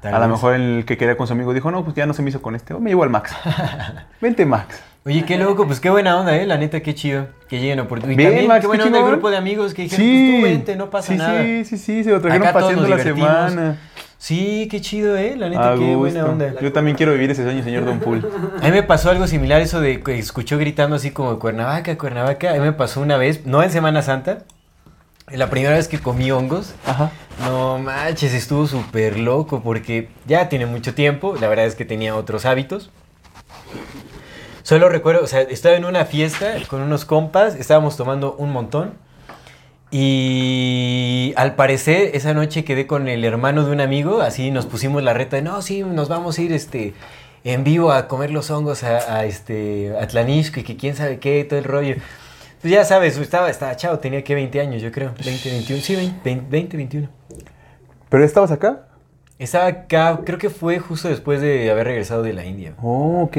Tal 0.00 0.14
a 0.14 0.18
lo 0.18 0.28
mejor 0.28 0.54
el 0.54 0.84
que 0.86 0.96
quería 0.96 1.16
con 1.16 1.26
su 1.26 1.34
amigo 1.34 1.52
dijo, 1.52 1.70
no, 1.70 1.84
pues 1.84 1.94
ya 1.94 2.06
no 2.06 2.14
se 2.14 2.22
me 2.22 2.30
hizo 2.30 2.40
con 2.40 2.54
este. 2.54 2.72
O 2.72 2.80
me 2.80 2.90
llevo 2.90 3.02
al 3.02 3.10
Max. 3.10 3.34
Vente, 4.20 4.46
Max. 4.46 4.82
Oye, 5.04 5.24
qué 5.24 5.38
loco, 5.38 5.66
pues 5.66 5.80
qué 5.80 5.88
buena 5.88 6.18
onda, 6.18 6.36
eh, 6.36 6.46
la 6.46 6.58
neta, 6.58 6.80
qué 6.80 6.94
chido. 6.94 7.28
Que 7.48 7.58
lleguen 7.58 7.80
oportunidades. 7.80 8.16
Bien, 8.18 8.28
también, 8.30 8.48
Max, 8.48 8.58
qué 8.58 8.62
qué 8.62 8.66
buena 8.66 8.84
onda 8.84 8.98
el 8.98 9.06
grupo 9.06 9.30
de 9.30 9.36
amigos 9.38 9.72
que 9.72 9.82
dijeron, 9.82 10.06
pues 10.06 10.40
tú 10.40 10.42
vente, 10.42 10.76
no 10.76 10.90
pasa 10.90 11.12
sí, 11.12 11.18
nada. 11.18 11.42
Sí, 11.42 11.64
sí, 11.64 11.78
sí, 11.78 12.04
se 12.04 12.10
lo 12.10 12.20
trajeron 12.20 12.46
Acá 12.46 12.60
nos 12.60 12.88
la 12.88 12.98
semana. 12.98 13.78
Sí, 14.20 14.68
qué 14.70 14.82
chido, 14.82 15.16
eh, 15.16 15.34
la 15.34 15.48
neta, 15.48 15.74
qué 15.78 15.96
buena 15.96 16.26
onda. 16.26 16.54
Yo 16.60 16.74
también 16.74 16.94
quiero 16.94 17.14
vivir 17.14 17.30
ese 17.30 17.42
sueño, 17.42 17.64
señor 17.64 17.86
Don 17.86 18.00
Pool. 18.00 18.30
A 18.60 18.66
mí 18.66 18.70
me 18.70 18.82
pasó 18.82 19.08
algo 19.08 19.26
similar, 19.26 19.62
eso 19.62 19.80
de 19.80 20.02
que 20.02 20.18
escuchó 20.18 20.58
gritando 20.58 20.96
así 20.96 21.10
como 21.10 21.38
Cuernavaca, 21.38 21.96
Cuernavaca. 21.96 22.50
A 22.50 22.52
mí 22.52 22.60
me 22.60 22.74
pasó 22.74 23.00
una 23.00 23.16
vez, 23.16 23.46
no 23.46 23.62
en 23.62 23.70
Semana 23.70 24.02
Santa, 24.02 24.40
la 25.26 25.48
primera 25.48 25.74
vez 25.74 25.88
que 25.88 25.98
comí 25.98 26.30
hongos. 26.30 26.74
Ajá. 26.84 27.10
No 27.46 27.78
manches, 27.78 28.34
estuvo 28.34 28.66
súper 28.66 29.18
loco 29.18 29.62
porque 29.62 30.10
ya 30.26 30.50
tiene 30.50 30.66
mucho 30.66 30.92
tiempo, 30.92 31.34
la 31.40 31.48
verdad 31.48 31.64
es 31.64 31.74
que 31.74 31.86
tenía 31.86 32.14
otros 32.14 32.44
hábitos. 32.44 32.90
Solo 34.62 34.90
recuerdo, 34.90 35.24
o 35.24 35.28
sea, 35.28 35.40
estaba 35.40 35.76
en 35.76 35.86
una 35.86 36.04
fiesta 36.04 36.56
con 36.68 36.82
unos 36.82 37.06
compas, 37.06 37.54
estábamos 37.54 37.96
tomando 37.96 38.34
un 38.34 38.52
montón 38.52 38.92
y 39.90 41.32
al 41.36 41.54
parecer 41.54 42.10
esa 42.14 42.32
noche 42.34 42.64
quedé 42.64 42.86
con 42.86 43.08
el 43.08 43.24
hermano 43.24 43.64
de 43.64 43.72
un 43.72 43.80
amigo, 43.80 44.20
así 44.20 44.50
nos 44.50 44.66
pusimos 44.66 45.02
la 45.02 45.14
reta 45.14 45.36
de, 45.36 45.42
no, 45.42 45.60
sí, 45.62 45.82
nos 45.82 46.08
vamos 46.08 46.38
a 46.38 46.42
ir 46.42 46.52
este, 46.52 46.94
en 47.44 47.64
vivo 47.64 47.92
a 47.92 48.06
comer 48.06 48.30
los 48.30 48.50
hongos 48.50 48.84
a, 48.84 49.16
a, 49.16 49.24
este, 49.24 49.92
a 49.98 50.22
y 50.22 50.44
que 50.44 50.76
quién 50.76 50.94
sabe 50.94 51.18
qué, 51.18 51.44
todo 51.44 51.58
el 51.58 51.64
rollo. 51.64 51.96
Pues 52.60 52.72
ya 52.72 52.84
sabes, 52.84 53.16
estaba, 53.16 53.48
estaba 53.48 53.74
chavo, 53.76 53.98
tenía 53.98 54.22
que 54.22 54.34
20 54.34 54.60
años, 54.60 54.82
yo 54.82 54.92
creo, 54.92 55.14
20, 55.24 55.50
21, 55.50 55.82
sí, 55.82 55.96
20, 55.96 56.46
20 56.50 56.76
21. 56.76 57.08
¿Pero 58.10 58.24
estabas 58.24 58.50
acá? 58.50 58.86
Estaba 59.38 59.66
acá, 59.66 60.20
creo 60.26 60.38
que 60.38 60.50
fue 60.50 60.78
justo 60.78 61.08
después 61.08 61.40
de 61.40 61.70
haber 61.70 61.86
regresado 61.86 62.22
de 62.22 62.34
la 62.34 62.44
India. 62.44 62.74
Oh, 62.82 63.22
ok. 63.22 63.36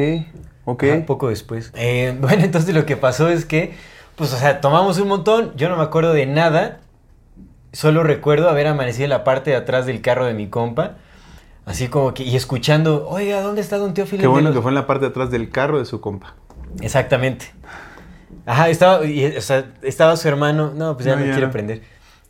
Ok. 0.66 0.84
Ajá, 0.84 1.06
poco 1.06 1.30
después. 1.30 1.72
Eh, 1.76 2.18
bueno, 2.20 2.44
entonces 2.44 2.74
lo 2.74 2.86
que 2.86 2.98
pasó 2.98 3.30
es 3.30 3.46
que, 3.46 3.74
pues, 4.22 4.34
o 4.34 4.38
sea, 4.38 4.62
tomamos 4.62 5.00
un 5.00 5.08
montón, 5.08 5.52
yo 5.56 5.68
no 5.68 5.78
me 5.78 5.82
acuerdo 5.82 6.14
de 6.14 6.28
nada, 6.28 6.78
solo 7.74 8.04
recuerdo 8.04 8.52
haber 8.52 8.68
amanecido 8.68 9.06
en 9.06 9.10
la 9.10 9.24
parte 9.24 9.50
de 9.50 9.56
atrás 9.56 9.88
del 9.88 10.00
carro 10.02 10.28
de 10.28 10.36
mi 10.36 10.48
compa, 10.48 10.98
así 11.66 11.88
como 11.88 12.14
que, 12.14 12.22
y 12.22 12.36
escuchando, 12.36 13.08
oiga, 13.10 13.42
¿dónde 13.42 13.62
está 13.62 13.80
don 13.80 13.96
Teófilo? 13.96 14.22
Qué 14.22 14.28
bueno 14.28 14.50
los-" 14.50 14.58
que 14.58 14.62
fue 14.62 14.70
en 14.70 14.76
la 14.76 14.86
parte 14.86 15.06
de 15.06 15.10
atrás 15.10 15.32
del 15.32 15.50
carro 15.50 15.80
de 15.80 15.86
su 15.86 16.02
compa. 16.02 16.36
Exactamente. 16.82 17.52
Ajá, 18.46 18.70
estaba, 18.70 19.04
y, 19.06 19.26
o 19.26 19.42
sea, 19.42 19.72
estaba 19.82 20.16
su 20.18 20.28
hermano, 20.28 20.72
no, 20.76 20.94
pues 20.94 21.08
ya 21.08 21.16
No, 21.16 21.22
no, 21.22 21.26
ya 21.26 21.32
quiere 21.32 21.48
no. 21.48 21.50
aprender. 21.50 21.82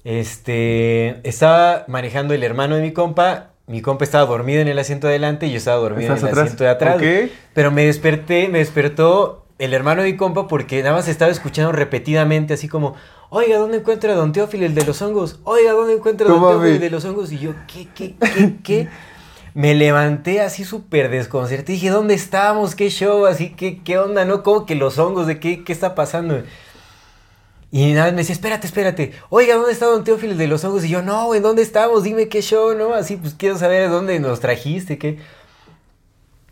Este, 0.06 1.28
estaba 1.28 1.84
manejando 1.90 2.34
el 2.34 2.44
hermano 2.46 2.76
de 2.78 2.84
mi 2.84 2.94
compa, 2.94 3.50
mi 3.68 3.82
compa 3.82 4.06
estaba 4.06 4.26
dormido 4.26 4.62
en 4.62 4.70
el 4.70 4.80
asiento 4.80 5.08
de 5.08 5.14
adelante 5.16 5.48
y 5.48 5.52
yo 5.52 5.58
estaba 5.58 5.76
dormido 5.76 6.16
en 6.16 6.26
el 6.26 6.40
asiento 6.40 6.64
de 6.64 6.70
atrás. 6.70 6.96
Ok. 6.96 7.32
Pero 7.54 7.70
me 7.70 7.86
desperté, 7.86 8.48
me 8.48 8.60
despertó 8.60 9.41
el 9.62 9.76
hermano 9.76 10.02
de 10.02 10.12
mi 10.12 10.18
compa 10.18 10.48
porque 10.48 10.82
nada 10.82 10.96
más 10.96 11.08
estaba 11.08 11.32
escuchando 11.32 11.72
repetidamente 11.72 12.56
así 12.56 12.68
como, 12.68 12.96
oiga, 13.30 13.60
¿dónde 13.60 13.78
encuentra 13.78 14.14
a 14.14 14.16
don 14.16 14.32
Teófilo 14.32 14.66
el 14.66 14.74
de 14.74 14.84
los 14.84 15.00
hongos? 15.04 15.40
Oiga, 15.44 15.74
¿dónde 15.74 15.94
encuentra 15.94 16.26
a 16.26 16.32
don 16.32 16.42
Teófilo 16.42 16.74
el 16.74 16.80
de 16.80 16.90
los 16.90 17.06
hongos? 17.06 17.32
Y 17.32 17.38
yo, 17.38 17.54
¿qué, 17.68 17.88
qué, 17.94 18.16
qué, 18.20 18.56
qué? 18.64 18.90
Me 19.54 19.76
levanté 19.76 20.42
así 20.42 20.66
súper 20.66 21.12
desconcertado. 21.12 21.74
Dije, 21.74 21.90
¿dónde 21.90 22.16
estamos? 22.16 22.74
¿Qué 22.74 22.90
show? 22.90 23.28
Así, 23.28 23.52
¿qué, 23.52 23.84
qué 23.84 24.00
onda? 24.00 24.26
¿No? 24.26 24.42
¿Cómo 24.42 24.66
que 24.66 24.74
los 24.74 24.98
hongos? 24.98 25.28
¿De 25.28 25.40
qué, 25.40 25.64
qué 25.64 25.74
está 25.74 25.94
pasando? 25.94 26.42
Y 27.70 27.94
nada, 27.94 28.10
me 28.10 28.18
decía, 28.18 28.34
espérate, 28.34 28.66
espérate. 28.66 29.14
Oiga, 29.30 29.58
¿dónde 29.58 29.74
está 29.74 29.86
don 29.86 30.04
Teófilo 30.04 30.32
el 30.32 30.40
de 30.40 30.48
los 30.48 30.64
hongos? 30.64 30.86
Y 30.86 30.90
yo, 30.90 31.04
no, 31.04 31.36
¿en 31.36 31.44
dónde 31.44 31.62
estamos? 31.62 32.02
Dime 32.02 32.30
qué 32.30 32.42
show, 32.42 32.74
¿no? 32.74 32.96
Así, 32.96 33.16
pues 33.16 33.36
quiero 33.36 33.60
saber 33.60 33.92
dónde 33.92 34.20
nos 34.20 34.40
trajiste, 34.40 34.98
qué. 34.98 35.20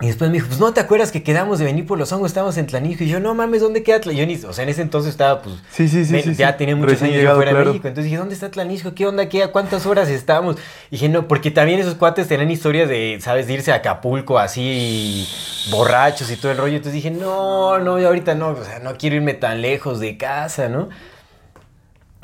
Y 0.01 0.08
después 0.08 0.29
me 0.29 0.36
dijo, 0.36 0.48
pues 0.48 0.62
no 0.62 0.72
te 0.74 0.79
acuerdas 0.79 1.12
que 1.12 1.24
quedamos 1.24 1.60
de 1.60 1.65
venir 1.65 1.86
por 1.86 1.98
los 2.00 2.10
hongos, 2.13 2.27
estábamos 2.32 2.56
en 2.56 2.68
Tlanisco. 2.68 3.03
Y 3.03 3.10
yo, 3.10 3.20
no 3.20 3.36
mames, 3.36 3.60
¿dónde 3.62 3.84
queda 3.84 4.00
Tlanisco? 4.00 4.48
O 4.48 4.53
sea, 4.53 4.63
en 4.63 4.70
ese 4.70 4.82
entonces 4.82 5.10
estaba, 5.12 5.41
pues, 5.41 5.56
Sí, 5.74 5.89
sí, 5.89 6.06
sí. 6.06 6.13
me- 6.13 6.24
sí, 6.24 6.36
ya 6.36 6.53
sí. 6.53 6.58
tenía 6.58 6.74
muchos 6.77 7.01
años 7.01 7.18
llegado, 7.18 7.36
fuera 7.36 7.51
de 7.51 7.56
claro. 7.58 7.70
México. 7.72 7.88
Entonces 7.89 8.06
dije, 8.06 8.15
¿dónde 8.15 8.34
está 8.34 8.50
Tlanisco? 8.50 8.94
¿Qué 8.94 9.06
onda? 9.06 9.27
¿Qué, 9.27 9.44
¿A 9.44 9.51
cuántas 9.51 9.86
horas 9.86 10.08
estamos? 10.08 10.56
Y 10.89 10.91
dije, 10.96 11.10
no, 11.10 11.27
porque 11.27 11.51
también 11.51 11.82
esos 11.82 11.96
cuates 11.96 12.29
tenían 12.29 12.50
historias 12.50 12.88
de, 12.88 13.20
¿sabes? 13.22 13.48
De 13.48 13.53
irse 13.56 13.74
a 13.74 13.75
Acapulco 13.75 14.39
así, 14.39 15.27
borrachos 15.70 16.32
y 16.32 16.38
todo 16.38 16.53
el 16.53 16.58
rollo. 16.60 16.77
Entonces 16.77 16.94
dije, 16.94 17.12
no, 17.12 17.77
no, 17.79 17.98
ahorita 17.98 18.36
no, 18.36 18.51
o 18.51 18.63
sea, 18.63 18.79
no 18.79 18.96
quiero 18.98 19.18
irme 19.18 19.34
tan 19.34 19.62
lejos 19.62 20.00
de 20.00 20.15
casa, 20.15 20.70
¿no? 20.70 20.88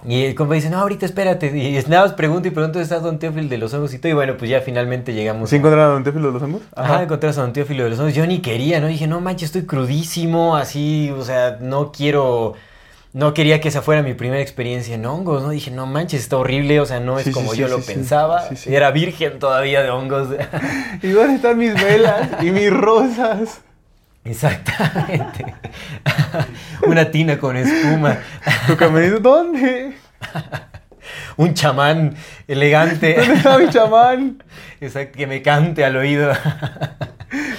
Y 0.08 0.24
el 0.26 0.36
compa 0.36 0.54
dice, 0.56 0.70
no, 0.70 0.78
ahorita 0.80 1.06
espérate. 1.06 1.48
Y 1.58 1.82
nada 1.90 2.04
más 2.04 2.14
pregunto 2.14 2.48
y 2.48 2.52
pregunto, 2.52 2.80
¿está 2.80 3.00
Don 3.00 3.18
Teófilo 3.20 3.48
de 3.50 3.58
los 3.58 3.74
hongos 3.74 3.94
y 3.94 4.00
todo? 4.00 4.12
Y 4.12 4.14
bueno, 4.16 4.36
pues 4.38 4.52
ya 4.52 4.62
finalmente 4.62 5.14
llegamos. 5.14 5.50
¿Sí 5.50 5.56
a- 5.56 5.60
encontraron 5.60 5.90
a 5.90 5.94
Don 5.94 6.04
Teófilo 6.04 6.28
de 6.28 6.34
los 6.34 6.42
hongos? 6.44 6.62
Ajá, 6.76 7.04
encontré 7.04 7.30
a 7.30 7.34
Don 7.34 7.54
Teófilo 7.54 7.84
de 7.86 7.90
los 7.90 8.00
hongos. 8.00 8.14
Yo 8.14 8.26
ni 8.28 8.40
quería, 8.40 8.80
¿no? 8.80 8.88
Dije, 8.88 9.08
no 9.08 9.20
manches, 9.22 9.48
estoy 9.48 9.66
crudísimo, 9.66 10.56
así, 10.56 11.12
o 11.18 11.24
sea, 11.24 11.58
no 11.62 11.92
quiero. 11.92 12.54
No 13.14 13.34
quería 13.34 13.62
que 13.62 13.70
esa 13.70 13.82
fuera 13.82 14.02
mi 14.04 14.14
primera 14.14 14.42
experiencia 14.42 14.94
en 14.94 15.06
hongos, 15.06 15.42
¿no? 15.42 15.50
Dije, 15.52 15.72
no 15.72 15.86
manches, 15.86 16.20
está 16.22 16.36
horrible, 16.38 16.82
o 16.82 16.86
sea, 16.86 17.00
no 17.00 17.18
es 17.18 17.24
Sí, 17.24 17.32
como 17.32 17.54
sí, 17.54 17.60
yo 17.60 17.68
sí, 17.68 17.74
lo 17.74 17.80
pensaba. 17.80 18.44
Sí. 18.54 18.76
Era 18.76 18.92
virgen 18.92 19.40
todavía 19.40 19.82
de 19.82 19.90
hongos. 19.90 20.28
¿Y 21.02 21.08
dónde 21.08 21.36
están 21.36 21.58
mis 21.58 21.74
velas 21.74 22.30
y 22.44 22.52
mis 22.52 22.70
rosas? 22.74 23.62
Exactamente. 24.26 25.46
Una 26.88 27.10
tina 27.12 27.38
con 27.38 27.56
espuma. 27.56 28.18
Tu 28.68 28.76
camerino, 28.76 29.20
¿dónde? 29.20 29.94
Un 31.38 31.54
chamán 31.54 32.16
elegante. 32.48 33.16
¿Dónde 33.16 33.34
está 33.36 33.58
mi 33.60 33.70
chamán? 33.70 34.44
Exacto, 34.82 35.18
que 35.18 35.28
me 35.28 35.42
cante 35.42 35.86
al 35.86 35.96
oído. 35.96 36.34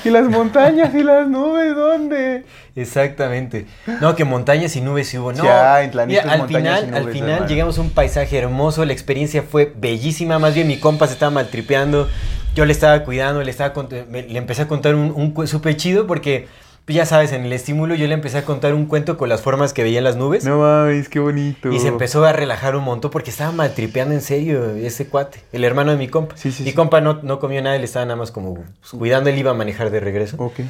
¿Y 0.05 0.11
las 0.11 0.29
montañas 0.29 0.95
y 0.95 1.03
las 1.03 1.29
nubes 1.29 1.75
dónde? 1.75 2.45
Exactamente. 2.75 3.67
No, 4.01 4.15
que 4.15 4.25
montañas 4.25 4.75
y 4.77 4.81
nubes 4.81 5.09
sí 5.09 5.19
hubo. 5.19 5.33
No, 5.33 5.45
Ya, 5.45 5.83
en 5.83 5.91
mira, 6.07 6.23
al 6.23 6.47
final, 6.47 6.89
y 6.91 6.97
al 6.97 7.11
final 7.11 7.31
hermano. 7.31 7.47
llegamos 7.47 7.79
a 7.79 7.81
un 7.81 7.91
paisaje 7.91 8.39
hermoso, 8.39 8.85
la 8.85 8.93
experiencia 8.93 9.43
fue 9.43 9.73
bellísima, 9.77 10.39
más 10.39 10.55
bien 10.55 10.67
mi 10.67 10.79
compa 10.79 11.07
se 11.07 11.15
estaba 11.15 11.31
maltripeando, 11.31 12.09
yo 12.57 12.65
le 12.65 12.73
estaba 12.73 13.05
cuidando, 13.05 13.43
le, 13.43 13.51
estaba 13.51 13.73
me- 14.09 14.23
le 14.25 14.39
empecé 14.39 14.63
a 14.63 14.69
contar 14.69 14.95
un, 14.97 15.13
un 15.15 15.47
súper 15.47 15.77
chido 15.77 16.07
porque, 16.07 16.49
pues, 16.87 16.97
ya 16.97 17.05
sabes, 17.07 17.33
en 17.33 17.45
el 17.45 17.53
estímulo 17.53 17.95
yo 17.95 18.07
le 18.09 18.15
empecé 18.15 18.39
a 18.39 18.45
contar 18.45 18.75
un 18.75 18.87
cuento 18.87 19.17
con 19.17 19.29
las 19.29 19.43
formas 19.43 19.73
que 19.73 19.83
veía 19.83 19.99
en 19.99 20.05
las 20.05 20.17
nubes. 20.17 20.45
No 20.45 20.59
mames, 20.59 21.09
qué 21.09 21.21
bonito. 21.21 21.71
Y 21.71 21.79
se 21.79 21.89
empezó 21.89 22.25
a 22.25 22.33
relajar 22.33 22.75
un 22.75 22.83
montón 22.85 23.11
porque 23.11 23.31
estaba 23.31 23.53
maltripeando 23.53 24.15
en 24.15 24.23
serio 24.23 24.71
ese 24.71 25.07
cuate, 25.07 25.41
el 25.53 25.63
hermano 25.63 25.93
de 25.93 25.99
mi 25.99 26.09
compa. 26.09 26.37
Sí, 26.37 26.51
sí, 26.51 26.65
mi 26.65 26.71
sí. 26.71 26.75
compa 26.75 27.01
no, 27.01 27.21
no 27.23 27.39
comió 27.39 27.61
nada, 27.63 27.77
él 27.77 27.85
estaba 27.85 28.07
nada 28.07 28.17
más 28.17 28.31
como 28.33 28.55
pues, 28.55 28.67
cuidando, 28.99 29.31
él 29.31 29.39
iba 29.39 29.51
a 29.51 29.55
manejar 29.55 29.91
de 29.91 30.01
regreso. 30.01 30.37
Ok. 30.39 30.61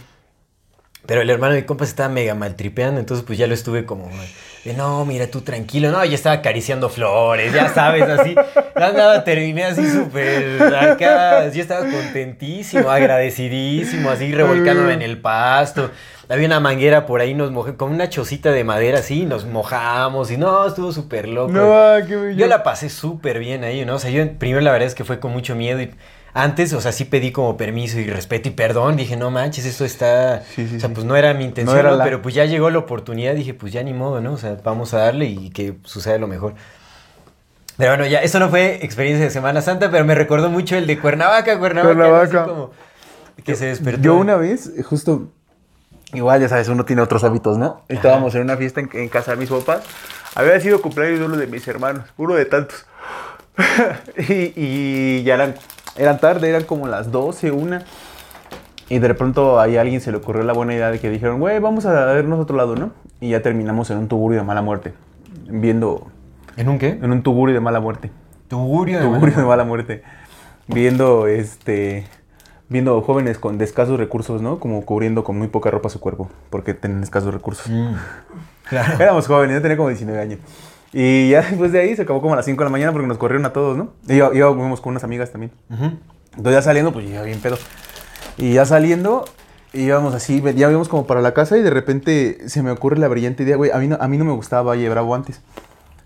Pero 1.06 1.22
el 1.22 1.30
hermano 1.30 1.54
de 1.54 1.60
mi 1.60 1.66
compa 1.66 1.84
se 1.84 1.90
estaba 1.90 2.08
mega 2.08 2.34
maltripeando, 2.34 3.00
entonces 3.00 3.24
pues 3.26 3.38
ya 3.38 3.46
lo 3.46 3.54
estuve 3.54 3.86
como 3.86 4.08
de 4.66 4.74
no, 4.74 5.04
mira 5.04 5.26
tú 5.28 5.42
tranquilo, 5.42 5.90
no, 5.90 6.04
ya 6.04 6.14
estaba 6.14 6.36
acariciando 6.36 6.88
flores, 6.88 7.52
ya 7.52 7.68
sabes, 7.68 8.02
así. 8.08 8.34
Ya 8.76 8.88
andaba, 8.88 9.24
terminé 9.24 9.64
así 9.64 9.88
súper 9.88 10.62
acá, 10.74 11.48
yo 11.50 11.62
estaba 11.62 11.80
contentísimo, 11.80 12.90
agradecidísimo, 12.90 14.10
así 14.10 14.32
revolcándome 14.32 14.92
en 14.92 15.00
el 15.00 15.18
pasto. 15.18 15.90
Había 16.28 16.46
una 16.46 16.60
manguera 16.60 17.06
por 17.06 17.22
ahí, 17.22 17.32
nos 17.32 17.52
mojé, 17.52 17.74
con 17.76 17.90
una 17.90 18.10
chocita 18.10 18.52
de 18.52 18.64
madera 18.64 18.98
así, 18.98 19.24
nos 19.24 19.46
mojamos 19.46 20.30
y 20.30 20.36
no, 20.36 20.66
estuvo 20.66 20.92
súper 20.92 21.26
loco. 21.26 21.52
No, 21.52 22.06
qué 22.06 22.16
bello. 22.16 22.38
Yo 22.38 22.46
la 22.48 22.62
pasé 22.62 22.90
súper 22.90 23.38
bien 23.38 23.64
ahí, 23.64 23.86
¿no? 23.86 23.94
O 23.94 23.98
sea, 23.98 24.10
yo 24.10 24.30
primero 24.38 24.60
la 24.60 24.72
verdad 24.72 24.88
es 24.88 24.94
que 24.94 25.04
fue 25.04 25.20
con 25.20 25.32
mucho 25.32 25.54
miedo 25.54 25.80
y 25.80 25.90
antes, 26.38 26.72
o 26.74 26.80
sea, 26.82 26.92
sí 26.92 27.06
pedí 27.06 27.32
como 27.32 27.56
permiso 27.56 27.98
y 27.98 28.06
respeto 28.10 28.48
y 28.48 28.52
perdón. 28.52 28.96
Dije, 28.96 29.16
no 29.16 29.30
manches, 29.30 29.64
esto 29.64 29.84
está... 29.84 30.42
Sí, 30.54 30.68
sí, 30.68 30.76
o 30.76 30.80
sea, 30.80 30.90
pues 30.90 31.06
no 31.06 31.16
era 31.16 31.32
mi 31.34 31.44
intención, 31.44 31.74
No 31.74 31.80
era 31.80 31.90
¿no? 31.92 31.96
la- 31.96 32.04
pero 32.04 32.20
pues 32.20 32.34
ya 32.34 32.44
llegó 32.44 32.68
la 32.70 32.78
oportunidad. 32.78 33.34
Dije, 33.34 33.54
pues 33.54 33.72
ya 33.72 33.82
ni 33.82 33.92
modo, 33.94 34.20
¿no? 34.20 34.34
O 34.34 34.36
sea, 34.36 34.56
vamos 34.62 34.92
a 34.94 34.98
darle 34.98 35.24
y 35.26 35.50
que 35.50 35.76
suceda 35.84 36.18
lo 36.18 36.26
mejor. 36.28 36.54
Pero 37.78 37.90
bueno, 37.92 38.06
ya, 38.06 38.20
eso 38.20 38.38
no 38.38 38.48
fue 38.50 38.84
experiencia 38.84 39.24
de 39.24 39.30
Semana 39.30 39.60
Santa, 39.62 39.90
pero 39.90 40.04
me 40.04 40.14
recordó 40.14 40.48
mucho 40.50 40.76
el 40.76 40.86
de 40.86 40.98
Cuernavaca, 40.98 41.58
Cuernavaca. 41.58 41.94
Cuernavaca. 41.94 42.40
Así 42.42 42.50
como 42.50 42.70
que 43.44 43.54
se 43.54 43.66
despertó. 43.66 44.02
Yo 44.02 44.16
una 44.16 44.36
vez, 44.36 44.70
justo, 44.84 45.28
igual 46.14 46.40
ya 46.40 46.48
sabes, 46.48 46.68
uno 46.68 46.84
tiene 46.84 47.02
otros 47.02 47.22
hábitos, 47.24 47.58
¿no? 47.58 47.82
Estábamos 47.88 48.34
en 48.34 48.42
una 48.42 48.56
fiesta 48.56 48.80
en, 48.80 48.88
en 48.92 49.08
casa 49.08 49.32
de 49.32 49.36
mis 49.38 49.50
papás. 49.50 49.82
Había 50.34 50.58
sido 50.60 50.80
cumpleaños 50.82 51.18
de 51.20 51.24
uno 51.26 51.36
de 51.36 51.46
mis 51.46 51.66
hermanos, 51.68 52.04
uno 52.16 52.34
de 52.34 52.44
tantos. 52.46 52.86
y, 54.28 54.52
y 54.56 55.22
ya 55.24 55.34
eran, 55.34 55.54
eran 55.96 56.18
tarde, 56.20 56.48
eran 56.48 56.64
como 56.64 56.86
las 56.86 57.10
12, 57.12 57.50
una. 57.50 57.82
Y 58.88 58.98
de 59.00 59.14
pronto 59.14 59.58
ahí 59.58 59.76
a 59.76 59.80
alguien 59.80 60.00
se 60.00 60.10
le 60.12 60.18
ocurrió 60.18 60.44
la 60.44 60.52
buena 60.52 60.74
idea 60.74 60.90
de 60.90 61.00
que 61.00 61.10
dijeron, 61.10 61.40
güey, 61.40 61.58
vamos 61.58 61.86
a 61.86 61.92
vernos 62.06 62.38
a 62.38 62.42
otro 62.42 62.56
lado, 62.56 62.76
¿no? 62.76 62.92
Y 63.20 63.30
ya 63.30 63.42
terminamos 63.42 63.90
en 63.90 63.98
un 63.98 64.08
tugurio 64.08 64.38
de 64.38 64.44
mala 64.44 64.62
muerte. 64.62 64.94
Viendo, 65.48 66.06
¿En 66.56 66.68
un 66.68 66.78
qué? 66.78 66.90
en 66.90 67.10
un 67.10 67.22
tugurio 67.22 67.54
de 67.54 67.60
mala 67.60 67.80
muerte. 67.80 68.10
Tugurio. 68.48 68.98
de 69.00 69.04
Tugurio 69.04 69.30
de 69.30 69.42
mala- 69.42 69.48
mala 69.48 69.64
muerte. 69.64 70.02
Viendo, 70.68 71.26
este, 71.26 72.06
viendo 72.68 73.00
jóvenes 73.02 73.38
con 73.38 73.58
de 73.58 73.64
escasos 73.64 73.98
recursos, 73.98 74.40
¿no? 74.42 74.58
Como 74.60 74.84
cubriendo 74.84 75.24
con 75.24 75.36
muy 75.36 75.48
poca 75.48 75.70
ropa 75.70 75.88
su 75.88 75.98
cuerpo, 76.00 76.28
porque 76.50 76.74
tienen 76.74 77.02
escasos 77.02 77.32
recursos. 77.34 77.68
Mm, 77.68 77.94
claro. 78.68 78.94
Éramos 79.00 79.26
jóvenes, 79.26 79.56
yo 79.56 79.62
tenía 79.62 79.76
como 79.76 79.88
19 79.88 80.20
años. 80.20 80.38
Y 80.92 81.30
ya 81.30 81.42
después 81.42 81.72
de 81.72 81.80
ahí 81.80 81.96
se 81.96 82.02
acabó 82.02 82.20
como 82.20 82.34
a 82.34 82.36
las 82.36 82.44
5 82.46 82.58
de 82.62 82.64
la 82.64 82.70
mañana 82.70 82.92
porque 82.92 83.06
nos 83.08 83.18
corrieron 83.18 83.44
a 83.44 83.52
todos, 83.52 83.76
¿no? 83.76 83.92
Y 84.08 84.16
yo- 84.16 84.32
íbamos 84.32 84.80
con 84.80 84.92
unas 84.92 85.04
amigas 85.04 85.30
también. 85.30 85.52
Entonces 85.68 86.52
ya 86.52 86.62
saliendo, 86.62 86.92
pues 86.92 87.08
ya 87.08 87.22
bien 87.22 87.40
pedo. 87.40 87.56
Y 88.38 88.54
ya 88.54 88.64
saliendo, 88.66 89.24
íbamos 89.72 90.14
así, 90.14 90.42
ya 90.54 90.70
íbamos 90.70 90.88
como 90.88 91.06
para 91.06 91.20
la 91.20 91.32
casa 91.34 91.56
y 91.58 91.62
de 91.62 91.70
repente 91.70 92.48
se 92.48 92.62
me 92.62 92.70
ocurre 92.70 92.98
la 92.98 93.08
brillante 93.08 93.42
idea, 93.42 93.56
güey, 93.56 93.70
a 93.70 93.78
mí 93.78 93.88
no, 93.88 93.96
a 94.00 94.08
mí 94.08 94.16
no 94.18 94.24
me 94.24 94.32
gustaba 94.32 94.62
Valle 94.70 94.88
Bravo 94.88 95.14
antes. 95.14 95.40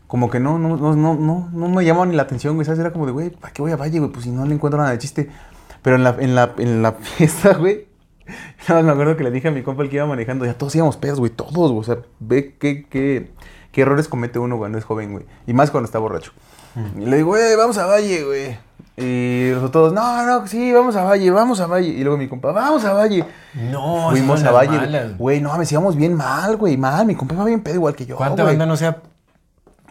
Como 0.07 0.29
que 0.31 0.41
no, 0.41 0.59
no, 0.59 0.77
no, 0.77 0.97
no, 0.97 1.15
no, 1.15 1.49
no 1.53 1.69
me 1.69 1.85
llamaba 1.85 2.07
ni 2.07 2.17
la 2.17 2.23
atención, 2.23 2.55
güey, 2.57 2.65
¿sabes? 2.65 2.81
Era 2.81 2.93
como 2.93 3.07
de, 3.07 3.13
güey, 3.13 3.31
¿para 3.31 3.53
qué 3.53 3.63
voy 3.63 3.71
a 3.71 3.77
Valle, 3.77 3.99
güey? 4.01 4.11
Pues 4.11 4.25
si 4.25 4.31
no 4.31 4.45
le 4.45 4.55
encuentro 4.55 4.79
nada 4.79 4.91
de 4.91 4.99
chiste. 4.99 5.29
Pero 5.83 5.97
en 5.97 6.03
la, 6.05 6.17
en 6.19 6.35
la, 6.35 6.53
en 6.59 6.83
la 6.83 6.93
fiesta, 7.01 7.55
güey, 7.55 7.87
nada 8.69 8.81
más 8.81 8.85
me 8.85 8.91
acuerdo 8.93 9.17
que 9.17 9.25
le 9.25 9.31
dije 9.31 9.49
a 9.49 9.51
mi 9.53 9.63
compa 9.63 9.83
el 9.85 9.89
que 9.91 9.97
iba 9.97 10.07
manejando, 10.07 10.45
ya 10.47 10.55
todos 10.55 10.75
íbamos 10.75 10.97
pedos, 10.97 11.19
güey, 11.21 11.31
todos, 11.31 11.71
güey, 11.71 11.79
o 11.81 11.85
sea, 11.85 11.99
ve 12.19 12.57
qué, 12.59 12.87
qué, 12.89 13.31
qué 13.73 13.83
errores 13.83 14.09
comete 14.09 14.39
uno 14.39 14.59
cuando 14.59 14.79
es 14.79 14.85
joven, 14.85 15.13
güey. 15.13 15.25
Y 15.47 15.53
más 15.53 15.71
cuando 15.71 15.87
está 15.87 15.99
borracho. 15.99 16.33
Y 16.97 17.05
le 17.05 17.19
digo, 17.19 17.31
güey, 17.31 17.57
vamos 17.57 17.79
a 17.79 17.87
Valle, 17.87 18.25
güey. 18.25 18.59
Y 18.97 19.53
nosotros, 19.55 19.93
no, 19.93 20.27
no, 20.27 20.47
sí, 20.47 20.73
vamos 20.73 20.95
a 20.97 21.05
Valle, 21.05 21.31
vamos 21.31 21.61
a 21.61 21.67
Valle. 21.67 21.89
Y 21.89 22.03
luego 22.03 22.19
mi 22.19 22.29
compa, 22.29 22.53
vamos 22.53 22.85
a 22.85 22.93
Valle. 22.93 23.25
No, 23.55 24.11
Fuimos 24.11 24.45
a 24.45 24.51
Valle. 24.51 24.77
malas. 24.77 25.17
Güey, 25.17 25.41
no, 25.41 25.57
me 25.57 25.65
íbamos 25.69 25.97
bien 25.97 26.15
mal, 26.15 26.57
güey, 26.57 26.77
mal. 26.77 27.07
Mi 27.07 27.15
compa 27.15 27.35
va 27.35 27.45
bien 27.45 27.61
pedo 27.63 27.77
igual 27.77 27.95
que 27.95 28.07
yo. 28.07 28.17
¿Cuánta 28.17 28.43
güey. 28.43 28.55
banda 28.55 28.67
no 28.67 28.77
sea 28.77 28.99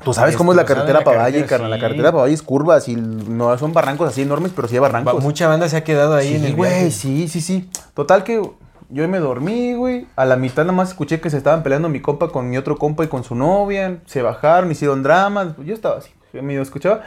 Tú 0.04 0.14
sabes 0.14 0.38
cómo 0.38 0.52
es 0.52 0.58
la 0.58 0.66
carretera 0.66 1.04
para 1.04 1.24
Valle, 1.24 1.46
carnal. 1.46 1.70
La 1.70 1.80
carretera 1.80 2.12
para 2.12 2.24
Valle 2.24 2.34
es 2.34 2.42
curvas 2.42 2.88
y 2.88 2.96
no 2.96 3.58
son 3.58 3.74
barrancos 3.74 4.10
así 4.10 4.22
enormes, 4.22 4.52
pero 4.56 4.68
sí 4.68 4.76
hay 4.76 4.80
barrancos. 4.80 5.22
Mucha 5.22 5.48
banda 5.48 5.68
se 5.68 5.78
ha 5.78 5.84
quedado 5.84 6.16
ahí 6.16 6.36
en 6.36 6.46
el 6.46 6.56
güey, 6.56 6.92
sí, 6.92 7.28
sí, 7.28 7.42
sí. 7.42 7.70
Total 7.94 8.24
que 8.24 8.42
yo 8.90 9.08
me 9.08 9.20
dormí, 9.20 9.74
güey. 9.74 10.08
A 10.16 10.26
la 10.26 10.36
mitad 10.36 10.64
nada 10.64 10.74
más 10.74 10.90
escuché 10.90 11.22
que 11.22 11.30
se 11.30 11.38
estaban 11.38 11.64
peleando 11.64 11.90
mi 11.90 12.02
compa 12.02 12.30
con 12.30 12.50
mi 12.50 12.58
otro 12.58 12.78
compa 12.78 13.04
y 13.04 13.08
con 13.08 13.24
su 13.24 13.36
novia. 13.36 14.00
Se 14.06 14.22
bajaron, 14.22 14.72
hicieron 14.72 15.04
dramas. 15.04 15.56
Yo 15.64 15.74
estaba 15.74 15.98
así, 15.98 16.12
medio 16.34 16.62
escuchaba. 16.62 17.04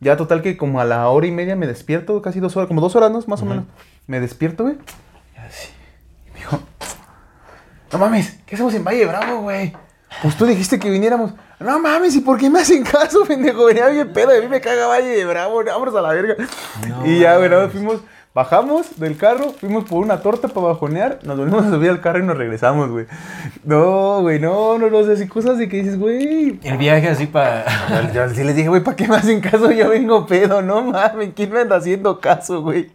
Ya 0.00 0.16
total 0.16 0.42
que 0.42 0.56
como 0.56 0.80
a 0.80 0.84
la 0.84 1.08
hora 1.08 1.26
y 1.26 1.30
media 1.30 1.56
me 1.56 1.66
despierto, 1.66 2.22
casi 2.22 2.40
dos 2.40 2.56
horas, 2.56 2.68
como 2.68 2.80
dos 2.80 2.96
horas, 2.96 3.10
¿no? 3.10 3.20
Más 3.26 3.42
o 3.42 3.44
menos. 3.44 3.64
Me 4.06 4.20
despierto, 4.20 4.64
güey. 4.64 4.76
Y 5.34 5.38
así. 5.38 5.68
Y 6.28 6.30
me 6.30 6.38
dijo, 6.38 6.60
no 7.92 7.98
mames, 7.98 8.38
¿qué 8.46 8.54
hacemos 8.54 8.72
en 8.74 8.84
Valle 8.84 9.06
Bravo, 9.06 9.42
güey? 9.42 9.74
Pues 10.22 10.36
tú 10.36 10.46
dijiste 10.46 10.78
que 10.78 10.88
viniéramos. 10.88 11.32
No 11.58 11.78
mames, 11.80 12.14
¿y 12.14 12.20
por 12.20 12.38
qué 12.38 12.48
me 12.48 12.60
hacen 12.60 12.84
caso, 12.84 13.24
pendejo? 13.28 13.66
Venía 13.66 13.88
bien 13.88 14.12
pedo, 14.12 14.30
a 14.30 14.40
mí 14.40 14.46
me 14.46 14.60
caga 14.60 14.86
Valle 14.86 15.08
de 15.08 15.24
Bravo, 15.24 15.62
vámonos 15.64 15.94
a 15.94 16.00
la 16.00 16.12
verga. 16.12 16.36
No 16.88 17.06
y 17.06 17.18
ya, 17.18 17.36
güey, 17.36 17.50
nada 17.50 17.68
fuimos, 17.68 18.00
bajamos 18.38 19.00
del 19.00 19.16
carro, 19.16 19.50
fuimos 19.50 19.82
por 19.82 20.00
una 20.00 20.20
torta 20.20 20.46
para 20.46 20.68
bajonear, 20.68 21.18
nos 21.24 21.36
volvimos 21.36 21.64
a 21.64 21.70
subir 21.70 21.90
al 21.90 22.00
carro 22.00 22.20
y 22.20 22.22
nos 22.22 22.36
regresamos, 22.36 22.88
güey. 22.88 23.06
No, 23.64 24.20
güey, 24.20 24.38
no, 24.38 24.78
no, 24.78 24.88
no, 24.88 24.98
o 24.98 25.04
sea, 25.04 25.14
así 25.14 25.26
cosas 25.26 25.58
de 25.58 25.68
que 25.68 25.78
dices, 25.78 25.98
güey. 25.98 26.60
El 26.62 26.78
viaje 26.78 27.08
así 27.08 27.26
para... 27.26 27.64
Yo, 28.14 28.28
yo 28.28 28.28
sí 28.32 28.44
les 28.44 28.54
dije, 28.54 28.68
güey, 28.68 28.84
¿para 28.84 28.96
qué 28.96 29.08
me 29.08 29.16
hacen 29.16 29.40
caso? 29.40 29.72
Yo 29.72 29.88
vengo 29.88 30.24
pedo, 30.24 30.62
no 30.62 30.82
mames, 30.82 31.30
¿quién 31.34 31.50
me 31.50 31.58
anda 31.58 31.78
haciendo 31.78 32.20
caso, 32.20 32.62
güey? 32.62 32.92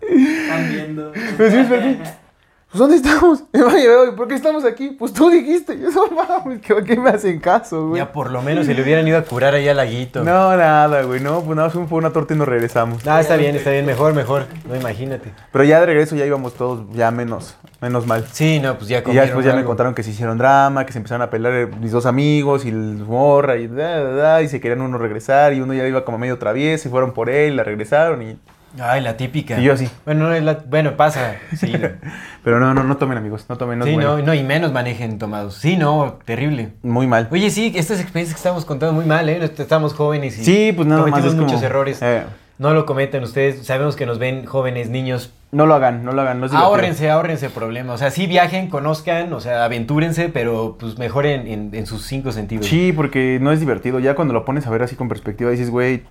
Están 0.00 0.68
viendo. 0.68 1.10
Pero 1.36 1.50
sí, 1.50 1.56
espérate. 1.56 2.27
Pues 2.70 2.80
¿dónde 2.80 2.96
estamos? 2.96 3.44
¿y 3.54 4.14
¿por 4.14 4.28
qué 4.28 4.34
estamos 4.34 4.62
aquí? 4.66 4.90
Pues 4.90 5.14
tú 5.14 5.30
dijiste, 5.30 5.78
yo 5.80 5.88
no 5.88 6.06
mames, 6.14 6.60
¿qué, 6.60 6.74
qué 6.84 6.96
me 6.96 7.08
hacen 7.08 7.40
caso, 7.40 7.88
güey? 7.88 7.98
Ya 7.98 8.12
por 8.12 8.30
lo 8.30 8.42
menos 8.42 8.66
se 8.66 8.74
le 8.74 8.82
hubieran 8.82 9.08
ido 9.08 9.16
a 9.16 9.22
curar 9.22 9.54
ahí 9.54 9.66
al 9.66 9.78
laguito. 9.78 10.22
No, 10.22 10.54
nada, 10.54 11.02
güey, 11.02 11.18
no, 11.18 11.40
pues 11.40 11.56
nada, 11.56 11.70
más 11.74 11.88
fue 11.88 11.98
una 11.98 12.12
torta 12.12 12.34
y 12.34 12.36
nos 12.36 12.46
regresamos. 12.46 13.06
Ah, 13.06 13.22
está 13.22 13.36
bien, 13.36 13.56
está 13.56 13.70
bien, 13.70 13.86
mejor, 13.86 14.12
mejor. 14.12 14.44
No, 14.68 14.76
imagínate. 14.76 15.32
Pero 15.50 15.64
ya 15.64 15.80
de 15.80 15.86
regreso 15.86 16.14
ya 16.14 16.26
íbamos 16.26 16.52
todos 16.54 16.84
ya 16.92 17.10
menos, 17.10 17.56
menos 17.80 18.06
mal. 18.06 18.26
Sí, 18.30 18.60
no, 18.60 18.76
pues 18.76 18.88
ya 18.90 18.96
Y 18.96 18.98
ya 18.98 19.02
comieron 19.04 19.26
después 19.28 19.46
ya 19.46 19.52
me 19.52 19.58
algo. 19.60 19.68
contaron 19.68 19.94
que 19.94 20.02
se 20.02 20.10
hicieron 20.10 20.36
drama, 20.36 20.84
que 20.84 20.92
se 20.92 20.98
empezaron 20.98 21.22
a 21.22 21.30
pelear 21.30 21.54
eh, 21.54 21.66
mis 21.80 21.92
dos 21.92 22.04
amigos 22.04 22.66
y 22.66 22.68
el 22.68 22.96
morra 22.98 23.56
y 23.56 23.66
da, 23.66 24.02
da, 24.02 24.12
da, 24.12 24.42
y 24.42 24.48
se 24.48 24.60
querían 24.60 24.82
uno 24.82 24.98
regresar 24.98 25.54
y 25.54 25.62
uno 25.62 25.72
ya 25.72 25.88
iba 25.88 26.04
como 26.04 26.18
medio 26.18 26.36
travieso 26.38 26.88
y 26.88 26.90
fueron 26.90 27.12
por 27.12 27.30
él, 27.30 27.56
la 27.56 27.64
regresaron 27.64 28.20
y... 28.20 28.38
Ay, 28.80 29.00
la 29.00 29.16
típica. 29.16 29.58
Y 29.58 29.64
yo 29.64 29.76
sí. 29.76 29.88
Bueno, 30.04 30.28
no 30.28 30.34
es 30.34 30.42
la- 30.42 30.58
bueno, 30.68 30.96
pasa. 30.96 31.36
Sí, 31.56 31.72
Pero 32.44 32.60
no, 32.60 32.74
no, 32.74 32.84
no 32.84 32.96
tomen 32.96 33.18
amigos, 33.18 33.46
no 33.48 33.56
tomen, 33.56 33.78
no 33.78 33.84
es 33.84 33.88
sí 33.90 33.94
bueno. 33.94 34.18
no, 34.18 34.22
no, 34.24 34.34
y 34.34 34.42
menos 34.42 34.72
manejen 34.72 35.18
tomados. 35.18 35.54
Sí, 35.54 35.76
no, 35.76 36.18
terrible. 36.24 36.70
Muy 36.82 37.06
mal. 37.06 37.28
Oye, 37.30 37.50
sí, 37.50 37.72
estas 37.74 38.00
experiencias 38.00 38.34
que 38.36 38.38
estamos 38.40 38.64
contando 38.64 38.94
muy 38.94 39.04
mal, 39.06 39.28
¿eh? 39.28 39.40
Estamos 39.58 39.94
jóvenes 39.94 40.38
y 40.38 40.44
Sí, 40.44 40.72
pues 40.74 40.86
nada 40.86 41.00
más 41.02 41.10
cometimos 41.10 41.32
es 41.32 41.38
como- 41.38 41.46
muchos 41.48 41.62
errores. 41.62 41.98
eh. 42.02 42.22
No 42.58 42.74
lo 42.74 42.86
cometen 42.86 43.22
ustedes. 43.22 43.64
Sabemos 43.64 43.94
que 43.94 44.04
nos 44.04 44.18
ven 44.18 44.44
jóvenes, 44.44 44.90
niños. 44.90 45.32
No 45.52 45.64
lo 45.64 45.74
hagan, 45.74 46.04
no 46.04 46.10
lo 46.10 46.22
hagan, 46.22 46.40
no 46.40 46.46
es. 46.46 46.52
Ahórrense, 46.52 47.08
ahórrense 47.08 47.50
problemas. 47.50 47.94
O 47.94 47.98
sea, 47.98 48.10
sí 48.10 48.26
viajen, 48.26 48.68
conozcan, 48.68 49.32
o 49.32 49.38
sea, 49.40 49.64
aventúrense, 49.64 50.28
pero 50.28 50.76
pues 50.78 50.98
mejor 50.98 51.24
en, 51.26 51.46
en- 51.46 51.70
en 51.72 51.86
sus 51.86 52.02
cinco 52.04 52.32
sentidos. 52.32 52.66
Sí, 52.66 52.92
porque 52.92 53.38
no 53.40 53.52
es 53.52 53.60
divertido. 53.60 54.00
Ya 54.00 54.14
cuando 54.16 54.34
lo 54.34 54.44
pones 54.44 54.66
a 54.66 54.70
ver 54.70 54.82
así 54.82 54.96
con 54.96 55.08
perspectiva 55.08 55.52
dices, 55.52 55.70
güey, 55.70 56.02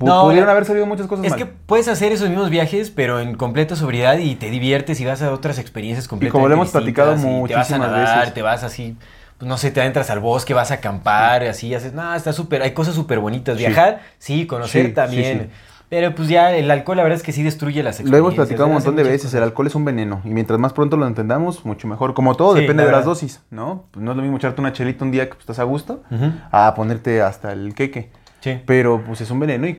No, 0.00 0.22
pudieron 0.24 0.46
la- 0.46 0.52
haber 0.52 0.64
salido 0.64 0.86
muchas 0.86 1.06
cosas 1.06 1.24
Es 1.24 1.30
mal. 1.32 1.38
que 1.38 1.46
puedes 1.46 1.88
hacer 1.88 2.12
esos 2.12 2.28
mismos 2.28 2.50
viajes, 2.50 2.90
pero 2.90 3.20
en 3.20 3.34
completa 3.34 3.74
sobriedad 3.76 4.18
y 4.18 4.34
te 4.36 4.50
diviertes 4.50 5.00
y 5.00 5.04
vas 5.04 5.22
a 5.22 5.32
otras 5.32 5.58
experiencias 5.58 6.06
completamente 6.08 6.32
como 6.38 6.48
lo 6.48 6.54
hemos 6.54 6.70
platicado 6.70 7.12
y 7.12 7.16
Te 7.16 7.22
vas 7.22 7.24
a 7.26 7.38
muchísimas 7.38 7.90
nadar, 7.90 8.18
veces. 8.20 8.34
te 8.34 8.42
vas 8.42 8.62
así, 8.64 8.96
pues, 9.38 9.48
no 9.48 9.56
sé, 9.58 9.70
te 9.70 9.82
entras 9.82 10.10
al 10.10 10.20
bosque, 10.20 10.54
vas 10.54 10.70
a 10.70 10.74
acampar, 10.74 11.42
así, 11.44 11.74
haces, 11.74 11.92
no, 11.94 12.14
está 12.14 12.32
súper, 12.32 12.62
hay 12.62 12.72
cosas 12.72 12.94
súper 12.94 13.18
bonitas. 13.18 13.56
Sí. 13.56 13.64
Viajar, 13.66 14.00
sí, 14.18 14.46
conocer 14.46 14.86
Sí, 14.86 14.92
también. 14.92 15.50
Pero 15.90 16.14
pues 16.14 16.28
ya 16.28 16.54
el 16.54 16.70
alcohol 16.70 16.98
la 16.98 17.02
verdad 17.02 17.16
es 17.16 17.22
que 17.22 17.32
sí 17.32 17.42
destruye 17.42 17.82
las 17.82 17.98
Lo 18.00 18.02
hemos 18.02 18.10
experiencias, 18.34 18.34
platicado 18.36 18.66
un 18.68 18.74
montón 18.74 18.94
de 18.96 19.04
veces, 19.04 19.22
cosas. 19.22 19.34
el 19.36 19.42
alcohol 19.44 19.66
es 19.68 19.74
un 19.74 19.86
veneno 19.86 20.20
y 20.22 20.28
mientras 20.28 20.58
más 20.60 20.74
pronto 20.74 20.98
lo 20.98 21.06
entendamos, 21.06 21.64
mucho 21.64 21.88
mejor. 21.88 22.12
Como 22.12 22.34
todo, 22.34 22.54
Sí, 22.56 22.60
depende 22.60 22.82
la 22.82 22.88
de 22.90 22.96
las 22.96 23.06
dosis, 23.06 23.40
¿no? 23.50 23.86
Pues 23.90 24.04
no 24.04 24.10
es 24.10 24.16
lo 24.18 24.22
mismo 24.22 24.36
echarte 24.36 24.60
una 24.60 24.74
chelita 24.74 25.02
un 25.06 25.12
día 25.12 25.24
que 25.24 25.30
pues, 25.30 25.40
estás 25.40 25.58
a 25.60 25.62
gusto 25.64 26.02
a 26.52 26.74
ponerte 26.76 27.22
hasta 27.22 27.52
el 27.52 27.74
queque. 27.74 28.10
Sí. 28.40 28.60
Pero 28.66 29.02
pues 29.06 29.22
es 29.22 29.30
un 29.30 29.40
veneno 29.40 29.66
y 29.66 29.78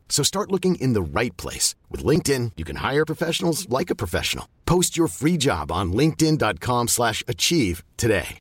So 0.11 0.23
start 0.23 0.51
looking 0.51 0.75
in 0.75 0.93
the 0.93 1.01
right 1.01 1.35
place. 1.37 1.73
With 1.89 2.05
LinkedIn, 2.05 2.51
you 2.57 2.65
can 2.65 2.75
hire 2.75 3.05
professionals 3.05 3.67
like 3.69 3.89
a 3.89 3.95
professional. 3.95 4.45
Post 4.67 4.95
your 4.97 5.07
free 5.07 5.37
job 5.37 5.71
on 5.71 5.93
linkedin.com 5.93 6.89
slash 6.89 7.23
achieve 7.27 7.83
today. 7.97 8.37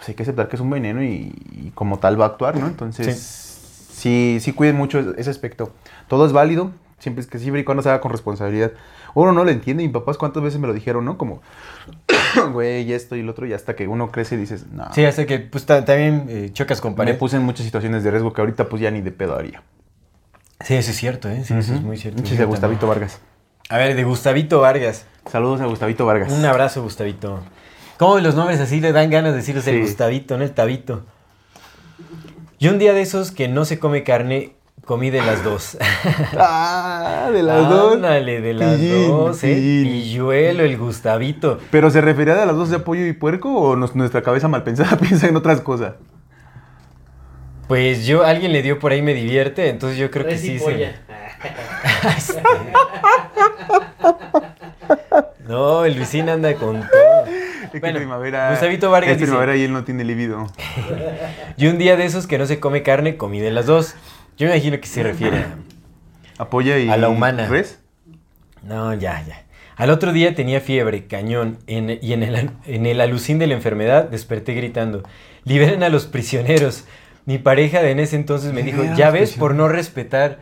pues 0.00 0.08
hay 0.08 0.14
que 0.14 0.22
aceptar 0.22 0.48
que 0.48 0.56
es 0.56 0.62
un 0.62 0.70
veneno 0.70 1.04
y, 1.04 1.30
y 1.52 1.72
como 1.74 1.98
tal 1.98 2.18
va 2.18 2.24
a 2.24 2.28
actuar, 2.28 2.56
¿no? 2.56 2.66
Entonces, 2.66 3.18
sí, 3.92 4.38
sí, 4.40 4.52
cuiden 4.54 4.76
mucho 4.76 4.98
ese 5.18 5.28
aspecto. 5.28 5.74
Todo 6.08 6.24
es 6.24 6.32
válido, 6.32 6.72
siempre 6.98 7.20
es 7.20 7.26
que 7.26 7.38
siempre 7.38 7.60
y 7.60 7.64
cuando 7.64 7.82
se 7.82 7.90
haga 7.90 8.00
con 8.00 8.10
responsabilidad. 8.10 8.72
Uno 9.14 9.32
no 9.32 9.44
lo 9.44 9.50
entiende, 9.50 9.82
y 9.82 9.86
mis 9.86 9.94
papás 9.94 10.16
cuántas 10.18 10.42
veces 10.42 10.60
me 10.60 10.66
lo 10.66 10.72
dijeron, 10.74 11.04
¿no? 11.04 11.18
Como, 11.18 11.42
güey, 12.52 12.82
y 12.82 12.92
esto 12.92 13.16
y 13.16 13.22
lo 13.22 13.32
otro, 13.32 13.46
y 13.46 13.52
hasta 13.52 13.74
que 13.76 13.88
uno 13.88 14.10
crece 14.10 14.36
y 14.36 14.38
dices, 14.38 14.66
no. 14.72 14.92
Sí, 14.94 15.04
hasta 15.04 15.26
que 15.26 15.38
pues 15.40 15.66
ta- 15.66 15.84
también 15.84 16.26
eh, 16.28 16.50
chocas 16.52 16.80
con 16.80 16.92
me 16.92 16.96
pared. 16.98 17.18
puse 17.18 17.36
en 17.36 17.42
muchas 17.42 17.64
situaciones 17.64 18.04
de 18.04 18.10
riesgo 18.10 18.32
que 18.32 18.40
ahorita 18.40 18.68
pues 18.68 18.80
ya 18.82 18.90
ni 18.90 19.00
de 19.00 19.10
pedo 19.10 19.36
haría. 19.36 19.62
Sí, 20.60 20.74
eso 20.74 20.90
es 20.90 20.96
cierto, 20.96 21.28
¿eh? 21.30 21.42
Sí, 21.44 21.54
eso 21.54 21.74
es 21.74 21.80
muy 21.82 21.96
cierto. 21.96 22.20
Muchas 22.22 22.36
de. 22.38 22.44
Gustavito 22.44 22.86
Vargas. 22.86 23.20
A 23.68 23.78
ver, 23.78 23.94
de 23.96 24.04
Gustavito 24.04 24.60
Vargas. 24.60 25.06
Saludos 25.30 25.60
a 25.60 25.66
Gustavito 25.66 26.04
Vargas. 26.06 26.30
Un 26.32 26.44
abrazo, 26.44 26.82
Gustavito. 26.82 27.40
¿Cómo 27.98 28.18
los 28.20 28.34
nombres 28.34 28.60
así 28.60 28.80
le 28.80 28.92
dan 28.92 29.10
ganas 29.10 29.32
de 29.32 29.38
decirles 29.38 29.66
el. 29.68 29.80
Gustavito, 29.80 30.36
no 30.38 30.44
el 30.44 30.50
Tabito? 30.52 31.04
Yo 32.58 32.70
un 32.72 32.78
día 32.78 32.92
de 32.92 33.00
esos 33.00 33.30
que 33.30 33.48
no 33.48 33.64
se 33.64 33.78
come 33.78 34.04
carne, 34.04 34.52
comí 34.90 35.08
de 35.10 35.22
las 35.22 35.44
dos. 35.44 35.78
Ah, 36.36 37.30
de 37.32 37.44
las 37.44 37.68
dos. 37.68 37.94
Ándale, 37.94 38.40
de 38.40 38.54
las 38.54 38.74
Pillín, 38.76 39.06
dos, 39.08 39.44
¿eh? 39.44 39.54
Pilluelo, 39.54 40.64
el 40.64 40.76
Gustavito. 40.76 41.58
¿Pero 41.70 41.90
se 41.90 42.00
refería 42.00 42.34
de 42.34 42.44
las 42.44 42.56
dos 42.56 42.70
de 42.70 42.80
pollo 42.80 43.06
y 43.06 43.12
puerco 43.12 43.54
o 43.54 43.76
nos- 43.76 43.94
nuestra 43.94 44.22
cabeza 44.22 44.48
mal 44.48 44.64
pensada 44.64 44.96
piensa 45.00 45.28
en 45.28 45.36
otras 45.36 45.60
cosas? 45.60 45.92
Pues 47.68 48.04
yo, 48.04 48.24
alguien 48.24 48.52
le 48.52 48.62
dio 48.62 48.80
por 48.80 48.90
ahí 48.90 49.00
me 49.00 49.14
divierte, 49.14 49.68
entonces 49.68 49.96
yo 49.96 50.10
creo 50.10 50.26
que 50.26 50.34
y 50.34 50.38
sí. 50.38 50.58
polla. 50.60 50.92
se- 52.18 52.42
No, 55.46 55.84
el 55.84 55.94
Luisín 55.96 56.28
anda 56.28 56.54
con 56.54 56.80
todo. 56.80 57.24
Es 57.64 57.70
que 57.70 57.78
Bueno, 57.80 57.98
primavera. 57.98 58.50
Gustavito 58.50 58.90
Vargas 58.90 59.12
Es 59.12 59.18
dice- 59.18 59.26
primavera 59.30 59.54
y 59.56 59.62
él 59.62 59.72
no 59.72 59.84
tiene 59.84 60.02
libido. 60.04 60.46
Y 61.56 61.68
un 61.68 61.78
día 61.78 61.96
de 61.96 62.04
esos 62.06 62.26
que 62.26 62.38
no 62.38 62.46
se 62.46 62.58
come 62.58 62.82
carne, 62.82 63.16
comí 63.16 63.38
de 63.40 63.50
las 63.52 63.66
dos. 63.66 63.94
Yo 64.40 64.46
me 64.46 64.54
imagino 64.54 64.80
que 64.80 64.86
se 64.86 65.02
refiere 65.02 65.36
a... 65.36 65.54
Apoya 66.38 66.78
y. 66.78 66.88
A 66.88 66.96
la 66.96 67.10
humana. 67.10 67.46
¿Res? 67.46 67.78
No, 68.62 68.94
ya, 68.94 69.22
ya. 69.28 69.44
Al 69.76 69.90
otro 69.90 70.14
día 70.14 70.34
tenía 70.34 70.62
fiebre, 70.62 71.06
cañón, 71.06 71.58
en- 71.66 71.98
y 72.00 72.14
en 72.14 72.22
el, 72.22 72.50
en 72.66 72.86
el 72.86 73.00
alucín 73.02 73.38
de 73.38 73.46
la 73.46 73.52
enfermedad 73.54 74.08
desperté 74.08 74.54
gritando, 74.54 75.02
liberen 75.44 75.82
a 75.82 75.90
los 75.90 76.06
prisioneros. 76.06 76.84
Mi 77.26 77.36
pareja 77.36 77.82
de 77.82 77.90
en 77.90 78.00
ese 78.00 78.16
entonces 78.16 78.54
me 78.54 78.62
dijo, 78.62 78.82
ya 78.96 79.10
ves, 79.10 79.32
por 79.34 79.54
no 79.54 79.68
respetar, 79.68 80.38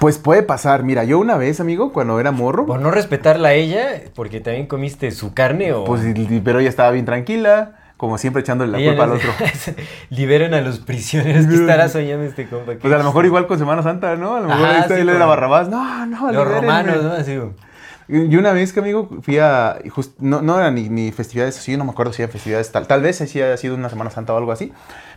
Pues 0.00 0.18
puede 0.18 0.42
pasar. 0.42 0.82
Mira, 0.82 1.04
yo 1.04 1.20
una 1.20 1.36
vez, 1.36 1.60
amigo, 1.60 1.92
cuando 1.92 2.18
era 2.18 2.32
morro. 2.32 2.66
por 2.66 2.80
no 2.80 2.90
respetarla 2.90 3.50
a 3.50 3.52
ella, 3.54 4.02
porque 4.16 4.40
también 4.40 4.66
comiste 4.66 5.12
su 5.12 5.32
carne 5.32 5.72
o... 5.72 5.84
Pues, 5.84 6.02
pero 6.44 6.58
ella 6.58 6.68
estaba 6.68 6.90
bien 6.90 7.04
tranquila. 7.04 7.87
Como 7.98 8.16
siempre 8.16 8.40
echándole 8.42 8.72
la 8.72 8.78
Ella 8.78 8.90
culpa 8.92 9.04
al 9.04 9.10
otro. 9.10 9.30
liberen 10.10 10.54
a 10.54 10.60
los 10.62 10.78
prisioneros 10.78 11.46
que 11.46 11.54
estará 11.54 11.88
soñando 11.88 12.24
este 12.24 12.46
compa. 12.48 12.72
Pues 12.80 12.94
a 12.94 12.96
lo 12.96 13.04
mejor 13.04 13.26
igual 13.26 13.46
con 13.46 13.58
Semana 13.58 13.82
Santa, 13.82 14.14
¿no? 14.16 14.36
A 14.36 14.40
lo 14.40 14.46
mejor 14.48 14.64
Ajá, 14.64 14.74
ahí 14.76 14.80
está 14.82 14.94
sí, 14.94 15.00
era 15.02 15.26
Barrabás. 15.26 15.68
No, 15.68 16.06
no, 16.06 16.22
Los 16.32 16.46
libérenme. 16.46 16.60
romanos, 16.60 17.02
¿no? 17.02 17.12
Así, 17.12 17.38
Y 18.08 18.36
una 18.36 18.52
vez 18.52 18.72
que, 18.72 18.80
amigo, 18.80 19.10
fui 19.20 19.38
a... 19.38 19.78
just- 19.90 20.16
no, 20.20 20.40
no 20.42 20.58
eran 20.58 20.76
ni, 20.76 20.88
ni 20.88 21.10
festividades 21.12 21.58
así, 21.58 21.76
no 21.76 21.84
me 21.84 21.90
acuerdo 21.90 22.12
si 22.12 22.22
eran 22.22 22.32
festividades 22.32 22.70
tal. 22.72 22.86
Tal 22.86 23.02
vez 23.02 23.16
sí 23.18 23.42
haya 23.42 23.56
sido 23.56 23.74
una 23.74 23.88
Semana 23.90 24.10
Santa 24.10 24.32
o 24.32 24.38
algo 24.38 24.52
así. 24.52 24.72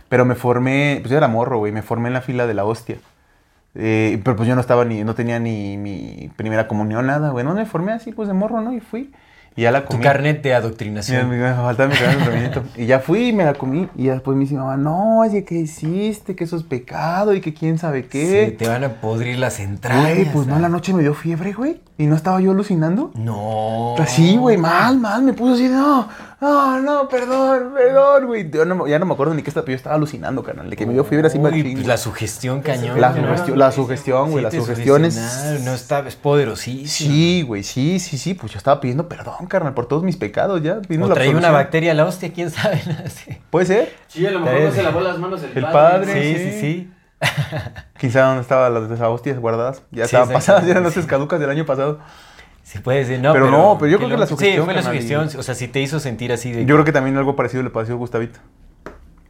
Pero 0.08 0.24
me 0.24 0.34
formé... 0.34 0.98
Pues 1.02 1.10
yo 1.12 1.16
era 1.16 1.28
morro, 1.28 1.58
güey. 1.58 1.70
Me 1.72 1.82
formé 1.82 2.08
en 2.08 2.14
la 2.14 2.20
fila 2.20 2.46
de 2.48 2.54
la 2.54 2.64
hostia. 2.64 2.96
Eh, 3.76 4.20
pero 4.24 4.36
pues 4.36 4.48
yo 4.48 4.56
no 4.56 4.60
estaba 4.60 4.84
ni... 4.84 5.04
No 5.04 5.14
tenía 5.14 5.38
ni 5.38 5.76
mi 5.78 6.30
primera 6.36 6.66
comunión, 6.66 7.06
nada, 7.06 7.30
güey. 7.30 7.44
No 7.44 7.54
me 7.54 7.64
formé 7.64 7.92
así, 7.92 8.10
pues 8.12 8.26
de 8.26 8.34
morro, 8.34 8.60
¿no? 8.60 8.72
Y 8.74 8.80
fui. 8.80 9.12
Y 9.56 9.62
ya 9.62 9.70
la 9.70 9.82
tu 9.82 9.88
comí. 9.88 10.02
carnet 10.02 10.42
de 10.42 10.54
adoctrinación. 10.54 11.28
me 11.28 11.36
me 11.36 11.52
faltaba 11.54 11.88
mi 11.90 11.96
carnet 11.96 12.54
de. 12.54 12.62
Y 12.82 12.86
ya 12.86 13.00
fui 13.00 13.28
y 13.28 13.32
me 13.32 13.44
la 13.44 13.54
comí. 13.54 13.88
Y 13.96 14.06
después 14.06 14.36
me 14.36 14.42
dice 14.44 14.54
mi 14.54 14.60
mamá, 14.60 14.76
no, 14.76 15.20
oye, 15.20 15.44
¿qué 15.44 15.56
hiciste? 15.56 16.34
Que 16.34 16.44
eso 16.44 16.56
es 16.56 16.62
pecado 16.62 17.34
y 17.34 17.40
que 17.40 17.52
quién 17.52 17.78
sabe 17.78 18.06
qué. 18.06 18.46
Sí, 18.50 18.56
te 18.56 18.68
van 18.68 18.84
a 18.84 19.00
podrir 19.00 19.38
las 19.38 19.60
entrañas. 19.60 20.14
Güey, 20.14 20.32
pues 20.32 20.46
no, 20.46 20.56
en 20.56 20.62
la 20.62 20.68
noche 20.68 20.94
me 20.94 21.02
dio 21.02 21.14
fiebre, 21.14 21.52
güey. 21.52 21.80
Y 21.98 22.06
no 22.06 22.16
estaba 22.16 22.40
yo 22.40 22.52
alucinando. 22.52 23.10
No. 23.14 23.94
Así, 23.98 24.36
güey, 24.36 24.56
mal, 24.56 24.98
mal. 24.98 25.22
Me 25.22 25.34
puso 25.34 25.54
así, 25.54 25.68
no, 25.68 26.08
no, 26.40 26.80
no, 26.80 27.08
perdón, 27.08 27.72
perdón, 27.76 28.26
güey. 28.26 28.50
Yo 28.50 28.64
no, 28.64 28.86
ya 28.88 28.98
no 28.98 29.04
me 29.04 29.12
acuerdo 29.12 29.34
ni 29.34 29.42
qué 29.42 29.50
estaba, 29.50 29.64
pero 29.66 29.74
yo 29.74 29.76
estaba 29.76 29.94
alucinando, 29.96 30.42
canal. 30.42 30.68
De 30.70 30.74
que 30.76 30.86
me 30.86 30.94
dio 30.94 31.04
fiebre 31.04 31.28
así 31.28 31.36
Uy, 31.38 31.44
machín. 31.44 31.74
pues 31.74 31.86
la 31.86 31.98
sugestión 31.98 32.62
cañón. 32.62 32.98
La 33.00 33.10
¿no? 33.10 33.16
sugestión- 33.26 33.58
la 33.58 33.72
sugestión, 33.72 34.30
güey, 34.30 34.44
Sí, 34.50 34.56
la 34.56 34.64
sugestión 34.64 35.04
es- 35.04 35.60
No 35.64 35.74
está, 35.74 36.00
es 36.08 36.16
poderosísimo. 36.16 37.12
Sí, 37.12 37.42
güey, 37.42 37.62
sí, 37.62 38.00
sí, 38.00 38.16
sí. 38.18 38.34
Pues 38.34 38.52
yo 38.52 38.58
estaba 38.58 38.80
pidiendo 38.80 39.08
perdón, 39.08 39.46
carnal, 39.46 39.74
por 39.74 39.86
todos 39.86 40.02
mis 40.02 40.16
pecados 40.16 40.62
ya. 40.62 40.80
pidiendo 40.80 41.06
O 41.06 41.08
la 41.10 41.14
traía 41.14 41.36
una 41.36 41.50
bacteria 41.50 41.92
a 41.92 41.94
la 41.94 42.06
hostia, 42.06 42.32
quién 42.32 42.50
sabe. 42.50 42.82
¿Puede 43.50 43.66
ser? 43.66 43.94
Sí, 44.08 44.26
a 44.26 44.30
lo 44.30 44.40
mejor 44.40 44.60
no 44.62 44.72
se 44.72 44.82
lavó 44.82 45.00
las 45.02 45.18
manos 45.18 45.42
el, 45.42 45.56
el 45.56 45.70
padre. 45.70 46.12
sí, 46.12 46.38
sí. 46.38 46.50
sí. 46.52 46.60
sí. 46.60 46.92
Quizá 47.98 48.22
dónde 48.22 48.42
estaban 48.42 48.74
las 48.74 48.88
de 48.88 48.94
esas 48.94 49.08
hostias 49.08 49.38
guardadas. 49.38 49.82
Ya 49.90 50.04
estaban 50.04 50.28
pasadas, 50.30 50.64
ya 50.64 50.72
eran 50.72 50.82
las 50.84 50.94
caducas 51.06 51.38
del 51.40 51.50
año 51.50 51.64
pasado. 51.66 52.00
Sí, 52.64 52.78
puede 52.78 53.04
ser, 53.04 53.20
no. 53.20 53.32
Pero 53.32 53.50
no, 53.50 53.76
pero 53.78 53.90
yo 53.90 53.98
creo 53.98 54.08
que 54.08 54.14
lo- 54.14 54.20
la 54.20 54.26
sugestión, 54.26 54.56
Sí, 54.60 54.64
fue 54.64 54.74
la 54.74 54.82
sugestión. 54.82 55.28
O 55.38 55.42
sea, 55.42 55.54
si 55.54 55.68
te 55.68 55.80
hizo 55.80 55.98
sentir 56.00 56.32
así 56.32 56.52
de. 56.52 56.64
Yo 56.64 56.74
creo 56.76 56.84
que 56.84 56.92
también 56.92 57.16
algo 57.16 57.34
parecido 57.36 57.62
le 57.62 57.70
pasó 57.70 57.92
a 57.92 57.96
Gustavito. 57.96 58.38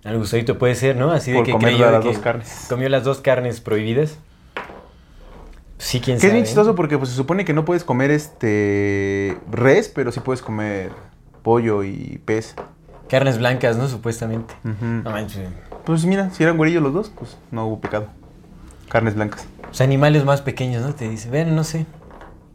Al 0.05 0.19
gustadito 0.19 0.59
puede 0.59 0.75
ser, 0.75 0.97
¿no? 0.97 1.13
Así 1.13 1.31
de 1.31 1.37
Por 1.39 1.47
que 1.47 1.53
comer 1.53 1.69
creyó 1.71 1.87
de 1.87 1.93
las 1.93 2.01
que 2.03 2.09
dos 2.09 2.19
carnes. 2.19 2.67
Comió 2.69 2.89
las 2.89 3.05
dos 3.05 3.21
carnes 3.21 3.61
prohibidas. 3.61 4.19
Sí, 5.79 6.01
quién 6.01 6.19
Que 6.19 6.27
es 6.27 6.33
bien 6.33 6.45
chistoso 6.45 6.75
porque 6.75 6.99
pues, 6.99 7.11
se 7.11 7.17
supone 7.17 7.45
que 7.45 7.53
no 7.53 7.65
puedes 7.65 7.85
comer 7.85 8.11
este 8.11 9.37
res, 9.51 9.89
pero 9.89 10.11
sí 10.13 10.21
puedes 10.21 10.43
comer 10.43 10.91
pollo 11.43 11.85
y 11.85 12.21
pez. 12.25 12.55
Carnes 13.09 13.39
blancas, 13.39 13.77
¿no? 13.77 13.89
Supuestamente. 13.89 14.55
Ujú. 14.65 14.85
No 14.85 15.11
manches. 15.11 15.49
Pues 15.85 16.05
mira, 16.05 16.31
si 16.31 16.42
eran 16.42 16.57
güerillos 16.57 16.83
los 16.83 16.92
dos, 16.92 17.11
pues 17.11 17.37
no 17.51 17.66
hubo 17.66 17.81
pecado. 17.81 18.07
Carnes 18.88 19.14
blancas. 19.14 19.47
Los 19.66 19.81
animales 19.81 20.25
más 20.25 20.42
pequeños, 20.42 20.83
¿no? 20.83 20.95
Te 20.95 21.09
dice, 21.09 21.31
ven, 21.31 21.57
no 21.57 21.64
sé. 21.64 21.87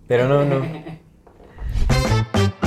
Pero 0.08 0.28
no, 0.28 0.46
no. 0.46 0.66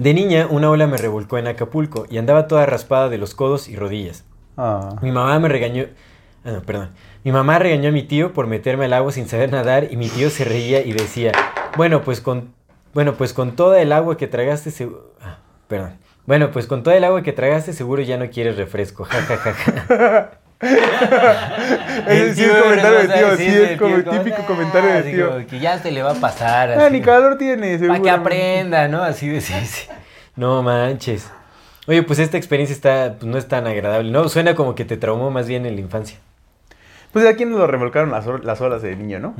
De 0.00 0.14
niña, 0.14 0.46
una 0.48 0.70
ola 0.70 0.86
me 0.86 0.96
revolcó 0.96 1.36
en 1.36 1.46
Acapulco 1.46 2.06
y 2.08 2.16
andaba 2.16 2.48
toda 2.48 2.64
raspada 2.64 3.10
de 3.10 3.18
los 3.18 3.34
codos 3.34 3.68
y 3.68 3.76
rodillas. 3.76 4.24
Ah. 4.56 4.96
Mi 5.02 5.12
mamá 5.12 5.38
me 5.38 5.50
regañó. 5.50 5.88
Ah, 6.42 6.52
no, 6.52 6.62
perdón. 6.62 6.92
Mi 7.22 7.32
mamá 7.32 7.58
regañó 7.58 7.90
a 7.90 7.92
mi 7.92 8.02
tío 8.02 8.32
por 8.32 8.46
meterme 8.46 8.86
al 8.86 8.94
agua 8.94 9.12
sin 9.12 9.28
saber 9.28 9.52
nadar 9.52 9.88
y 9.90 9.98
mi 9.98 10.08
tío 10.08 10.30
se 10.30 10.46
reía 10.46 10.80
y 10.80 10.94
decía, 10.94 11.32
bueno, 11.76 12.00
pues 12.00 12.22
con, 12.22 12.54
bueno, 12.94 13.16
pues 13.16 13.34
con 13.34 13.56
toda 13.56 13.82
el 13.82 13.92
agua 13.92 14.16
que 14.16 14.26
tragaste, 14.26 14.70
seguro... 14.70 15.12
perdón. 15.68 15.98
Bueno, 16.24 16.50
pues 16.50 16.66
con 16.66 16.82
toda 16.82 16.96
el 16.96 17.04
agua 17.04 17.22
que 17.22 17.34
tragaste 17.34 17.74
seguro 17.74 18.00
ya 18.00 18.16
no 18.16 18.30
quieres 18.30 18.56
refresco. 18.56 19.04
Ja, 19.04 19.20
ja, 19.20 19.36
ja, 19.36 19.52
ja. 19.52 20.30
Ese 20.60 22.34
sí 22.34 22.44
es 22.44 22.52
comentario 22.62 22.98
de 22.98 23.08
tío, 23.08 23.36
sí 23.36 23.46
es 23.46 23.78
como 23.78 23.96
el 23.96 24.04
típico 24.04 24.44
comentario 24.46 24.92
de 24.92 25.02
tío. 25.02 25.46
que 25.46 25.58
ya 25.58 25.78
se 25.78 25.90
le 25.90 26.02
va 26.02 26.12
a 26.12 26.14
pasar. 26.14 26.72
Ah, 26.78 26.90
ni 26.90 27.00
calor 27.00 27.38
tiene, 27.38 27.78
Para 27.78 28.00
que 28.00 28.10
aprenda, 28.10 28.88
¿no? 28.88 29.02
Así 29.02 29.28
de 29.28 29.40
sí, 29.40 29.54
sí. 29.64 29.88
No 30.36 30.62
manches. 30.62 31.30
Oye, 31.86 32.02
pues 32.02 32.18
esta 32.18 32.36
experiencia 32.36 32.74
está, 32.74 33.16
pues 33.18 33.24
no 33.30 33.38
es 33.38 33.48
tan 33.48 33.66
agradable, 33.66 34.10
¿no? 34.10 34.28
Suena 34.28 34.54
como 34.54 34.74
que 34.74 34.84
te 34.84 34.96
traumó 34.96 35.30
más 35.30 35.48
bien 35.48 35.66
en 35.66 35.74
la 35.74 35.80
infancia. 35.80 36.18
Pues 37.12 37.26
aquí 37.26 37.44
nos 37.44 37.58
lo 37.58 37.66
remolcaron 37.66 38.10
las, 38.12 38.60
olas 38.60 38.82
de 38.82 38.94
niño, 38.96 39.18
¿no? 39.18 39.34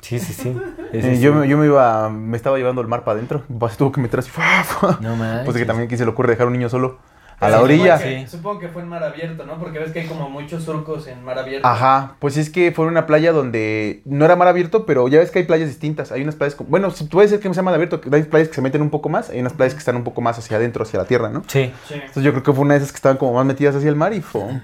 Sí, 0.00 0.18
sí, 0.18 0.32
sí. 0.34 0.54
Eh, 0.92 1.18
yo, 1.18 1.32
me- 1.34 1.48
yo 1.48 1.56
me 1.56 1.64
iba, 1.66 2.10
me 2.10 2.36
estaba 2.36 2.58
llevando 2.58 2.82
el 2.82 2.86
mar 2.88 3.02
para 3.04 3.16
adentro. 3.16 3.42
Tuvo 3.78 3.90
que 3.90 4.00
meter 4.00 4.20
así. 4.20 4.30
No 5.00 5.16
manches. 5.16 5.44
Pues 5.44 5.54
de 5.54 5.60
que 5.60 5.66
también 5.66 5.86
aquí 5.86 5.96
se 5.96 6.04
le 6.04 6.10
ocurre 6.10 6.30
dejar 6.32 6.46
un 6.46 6.52
niño 6.52 6.68
solo 6.68 6.98
a 7.40 7.48
la 7.48 7.60
orilla. 7.60 7.98
supongo 7.98 8.10
que- 8.14 8.20
Sí. 8.26 8.36
Supongo 8.36 8.58
que 8.60 8.68
fue 8.68 8.82
en 8.82 8.88
mar 8.88 9.02
abierto, 9.04 9.44
¿no? 9.44 9.58
Porque 9.58 9.78
ves 9.78 9.92
que 9.92 10.00
hay 10.00 10.06
como 10.06 10.28
muchos 10.30 10.62
surcos 10.64 11.06
en 11.06 11.22
mar 11.24 11.38
abierto. 11.38 11.66
Ajá, 11.66 12.16
pues 12.18 12.36
es 12.36 12.50
que 12.50 12.72
fue 12.72 12.86
una 12.86 13.06
playa 13.06 13.32
donde 13.32 14.02
no 14.04 14.24
era 14.24 14.36
mar 14.36 14.48
abierto, 14.48 14.86
pero 14.86 15.08
ya 15.08 15.18
ves 15.18 15.30
que 15.30 15.40
hay 15.40 15.44
playas 15.44 15.68
distintas. 15.68 16.12
Hay 16.12 16.22
unas 16.22 16.34
playas, 16.36 16.54
como- 16.54 16.70
bueno, 16.70 16.90
si 16.90 17.04
puede 17.04 17.28
ser 17.28 17.40
que 17.40 17.48
no 17.48 17.54
sea 17.54 17.62
mar 17.62 17.74
abierto, 17.74 18.00
hay 18.12 18.22
playas 18.22 18.48
que 18.48 18.54
se 18.54 18.62
meten 18.62 18.82
un 18.82 18.90
poco 18.90 19.08
más, 19.08 19.30
hay 19.30 19.40
unas 19.40 19.52
playas 19.52 19.74
que 19.74 19.78
están 19.80 19.96
un 19.96 20.04
poco 20.04 20.20
más 20.20 20.38
hacia 20.38 20.56
adentro, 20.56 20.82
hacia 20.84 20.98
la 21.00 21.06
tierra, 21.06 21.28
¿no? 21.28 21.42
Sí. 21.46 21.72
Sí. 21.88 21.94
Entonces 21.94 22.22
yo 22.22 22.30
creo 22.32 22.42
que 22.42 22.52
fue 22.52 22.62
una 22.64 22.74
de 22.74 22.78
esas 22.78 22.92
que 22.92 22.96
estaban 22.96 23.16
como 23.18 23.34
más 23.34 23.44
metidas 23.46 23.74
hacia 23.76 23.88
el 23.88 23.96
mar 23.96 24.12
y 24.14 24.20
fue... 24.20 24.60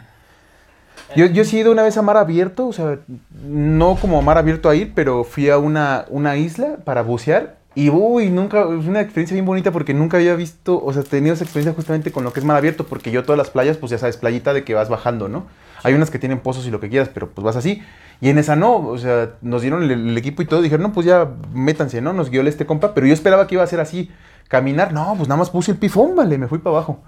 Yo, 1.16 1.26
yo 1.26 1.44
sí 1.44 1.56
he 1.56 1.60
ido 1.62 1.72
una 1.72 1.82
vez 1.82 1.96
a 1.96 2.02
mar 2.02 2.16
abierto, 2.16 2.68
o 2.68 2.72
sea, 2.72 2.98
no 3.44 3.96
como 4.00 4.18
a 4.18 4.22
mar 4.22 4.38
abierto 4.38 4.68
a 4.70 4.76
ir, 4.76 4.92
pero 4.94 5.24
fui 5.24 5.50
a 5.50 5.58
una, 5.58 6.04
una 6.08 6.36
isla 6.36 6.76
para 6.84 7.02
bucear 7.02 7.56
y 7.74 7.88
uy, 7.88 8.30
nunca, 8.30 8.64
fue 8.64 8.76
una 8.76 9.00
experiencia 9.00 9.34
bien 9.34 9.46
bonita 9.46 9.70
porque 9.70 9.94
nunca 9.94 10.16
había 10.16 10.34
visto, 10.34 10.82
o 10.82 10.92
sea, 10.92 11.02
tenido 11.02 11.34
esa 11.34 11.44
experiencia 11.44 11.72
justamente 11.72 12.10
con 12.10 12.24
lo 12.24 12.32
que 12.32 12.40
es 12.40 12.46
mar 12.46 12.56
abierto, 12.56 12.86
porque 12.86 13.10
yo 13.10 13.22
todas 13.22 13.38
las 13.38 13.50
playas, 13.50 13.76
pues 13.76 13.90
ya 13.90 13.98
sabes, 13.98 14.16
playita 14.16 14.52
de 14.52 14.64
que 14.64 14.74
vas 14.74 14.88
bajando, 14.88 15.28
¿no? 15.28 15.46
Hay 15.82 15.94
unas 15.94 16.10
que 16.10 16.18
tienen 16.18 16.40
pozos 16.40 16.66
y 16.66 16.70
lo 16.70 16.80
que 16.80 16.88
quieras, 16.88 17.10
pero 17.12 17.30
pues 17.30 17.44
vas 17.44 17.56
así. 17.56 17.82
Y 18.20 18.28
en 18.28 18.38
esa 18.38 18.56
no, 18.56 18.76
o 18.76 18.98
sea, 18.98 19.36
nos 19.40 19.62
dieron 19.62 19.84
el, 19.84 19.90
el 19.92 20.18
equipo 20.18 20.42
y 20.42 20.46
todo, 20.46 20.62
dijeron, 20.62 20.82
no, 20.82 20.92
pues 20.92 21.06
ya 21.06 21.30
métanse, 21.54 22.00
¿no? 22.00 22.12
Nos 22.12 22.28
guió 22.28 22.42
este 22.42 22.66
compa, 22.66 22.92
pero 22.92 23.06
yo 23.06 23.14
esperaba 23.14 23.46
que 23.46 23.54
iba 23.54 23.64
a 23.64 23.68
ser 23.68 23.80
así, 23.80 24.10
caminar, 24.48 24.92
no, 24.92 25.14
pues 25.16 25.28
nada 25.28 25.38
más 25.38 25.50
puse 25.50 25.70
el 25.70 25.78
pifón, 25.78 26.16
vale, 26.16 26.36
me 26.38 26.48
fui 26.48 26.58
para 26.58 26.76
abajo. 26.76 27.02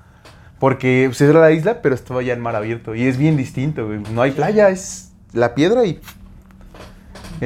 Porque 0.61 1.07
pues, 1.09 1.21
era 1.21 1.41
la 1.41 1.51
isla, 1.51 1.83
pero 1.83 1.93
estaba 1.93 2.23
ya 2.23 2.35
en 2.35 2.41
mar 2.41 2.55
abierto. 2.55 2.95
Y 2.95 3.09
es 3.09 3.19
bien 3.19 3.37
distinto, 3.37 3.85
güey. 3.85 3.99
No 4.15 4.23
hay 4.23 4.31
playa, 4.31 4.71
es 4.71 5.13
la 5.33 5.57
piedra 5.57 5.85
y 5.85 6.01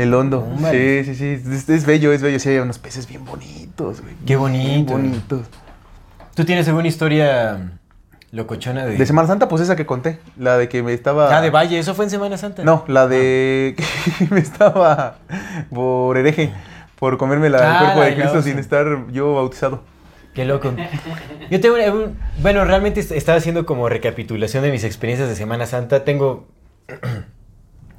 el 0.02 0.14
hondo. 0.14 0.46
Sí, 0.70 1.02
sí, 1.04 1.14
sí. 1.14 1.42
Es, 1.52 1.68
es 1.68 1.86
bello, 1.86 2.12
es 2.12 2.22
bello. 2.22 2.38
Sí, 2.38 2.50
hay 2.50 2.58
unos 2.58 2.78
peces 2.78 3.06
bien 3.08 3.24
bonitos, 3.24 4.00
güey. 4.02 4.14
Qué 4.26 4.36
bonito. 4.36 4.92
bonitos. 4.92 5.42
¿Tú 6.34 6.44
tienes 6.44 6.68
alguna 6.68 6.86
historia 6.88 7.72
locochona 8.30 8.84
de... 8.84 8.96
De 8.98 9.06
Semana 9.06 9.26
Santa, 9.26 9.48
pues 9.48 9.62
esa 9.62 9.74
que 9.76 9.86
conté. 9.86 10.18
La 10.36 10.58
de 10.58 10.68
que 10.68 10.82
me 10.82 10.92
estaba... 10.92 11.34
Ah, 11.36 11.40
de 11.40 11.48
Valle, 11.50 11.78
eso 11.78 11.94
fue 11.94 12.04
en 12.04 12.10
Semana 12.10 12.36
Santa. 12.36 12.62
No, 12.62 12.84
la 12.88 13.06
de 13.08 13.74
que 14.18 14.26
me 14.34 14.40
estaba 14.40 15.16
por 15.74 16.16
hereje. 16.18 16.52
Por 16.98 17.16
comerme 17.18 17.48
la, 17.50 17.58
Ah, 17.58 17.72
el 17.78 17.78
cuerpo 17.84 18.00
la 18.00 18.06
de 18.06 18.14
Cristo 18.16 18.42
sin 18.42 18.58
estar 18.58 18.86
yo 19.12 19.34
bautizado. 19.34 19.82
Qué 20.34 20.44
loco. 20.44 20.74
Yo 21.50 21.60
tengo 21.60 21.76
bueno, 22.42 22.64
realmente 22.66 23.00
est- 23.00 23.12
estaba 23.12 23.38
haciendo 23.38 23.64
como 23.64 23.88
recapitulación 23.88 24.62
de 24.62 24.70
mis 24.70 24.84
experiencias 24.84 25.28
de 25.30 25.34
Semana 25.36 25.64
Santa. 25.64 26.04
Tengo 26.04 26.46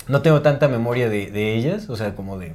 no 0.08 0.22
tengo 0.22 0.42
tanta 0.42 0.68
memoria 0.68 1.10
de, 1.10 1.32
de 1.32 1.56
ellas, 1.56 1.90
o 1.90 1.96
sea, 1.96 2.16
como 2.16 2.38
de 2.38 2.54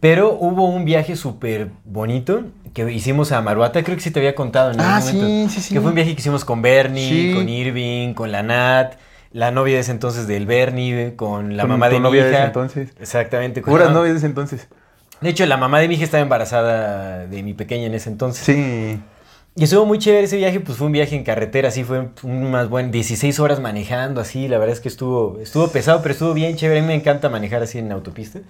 pero 0.00 0.32
hubo 0.32 0.66
un 0.66 0.86
viaje 0.86 1.14
súper 1.14 1.68
bonito 1.84 2.44
que 2.72 2.90
hicimos 2.90 3.32
a 3.32 3.42
Maruata, 3.42 3.82
creo 3.82 3.96
que 3.96 4.02
sí 4.02 4.10
te 4.10 4.18
había 4.20 4.34
contado 4.34 4.70
en 4.72 4.80
Ah, 4.80 4.96
algún 4.96 5.12
momento. 5.20 5.50
sí, 5.50 5.60
sí, 5.60 5.68
sí. 5.68 5.74
Que 5.74 5.80
fue 5.80 5.90
un 5.90 5.94
viaje 5.94 6.14
que 6.14 6.20
hicimos 6.20 6.44
con 6.46 6.62
Bernie, 6.62 7.34
con 7.34 7.48
Irving, 7.50 8.14
con 8.14 8.32
la 8.32 8.42
Nat, 8.42 8.94
la 9.32 9.50
novia 9.50 9.74
de 9.74 9.80
ese 9.80 9.90
entonces 9.92 10.26
del 10.26 10.46
Bernie, 10.46 11.16
con 11.16 11.56
la 11.56 11.64
Con 11.64 11.72
mamá 11.72 11.90
de 11.90 11.96
mi 11.96 12.00
novia 12.00 12.24
de 12.24 12.30
hija. 12.30 12.38
ese 12.38 12.46
entonces. 12.46 12.90
Exactamente. 12.98 13.60
con- 13.60 13.72
Puras 13.74 13.88
ah, 13.90 13.92
novias 13.92 14.14
de 14.14 14.18
ese 14.18 14.26
entonces. 14.26 14.68
De 15.20 15.28
hecho, 15.28 15.44
la 15.44 15.58
mamá 15.58 15.80
de 15.80 15.88
mi 15.88 15.96
hija 15.96 16.04
estaba 16.04 16.22
embarazada 16.22 17.26
de 17.26 17.42
mi 17.42 17.52
pequeña 17.52 17.84
en 17.84 17.94
ese 17.94 18.08
entonces. 18.08 18.42
Sí. 18.42 18.98
Y 19.56 19.64
estuvo 19.64 19.84
muy 19.84 19.98
chévere 19.98 20.24
ese 20.24 20.36
viaje, 20.36 20.60
pues 20.60 20.78
fue 20.78 20.86
un 20.86 20.92
viaje 20.92 21.16
en 21.16 21.24
carretera, 21.24 21.68
así 21.68 21.82
fue 21.82 22.08
un 22.22 22.50
más 22.50 22.68
buen 22.68 22.92
16 22.92 23.40
horas 23.40 23.60
manejando, 23.60 24.20
así, 24.20 24.46
la 24.46 24.58
verdad 24.58 24.74
es 24.74 24.80
que 24.80 24.88
estuvo, 24.88 25.38
estuvo 25.40 25.68
pesado, 25.68 26.02
pero 26.02 26.12
estuvo 26.12 26.32
bien 26.34 26.56
chévere, 26.56 26.78
a 26.78 26.82
mí 26.82 26.88
me 26.88 26.94
encanta 26.94 27.28
manejar 27.28 27.62
así 27.62 27.78
en 27.78 27.90
autopista. 27.90 28.40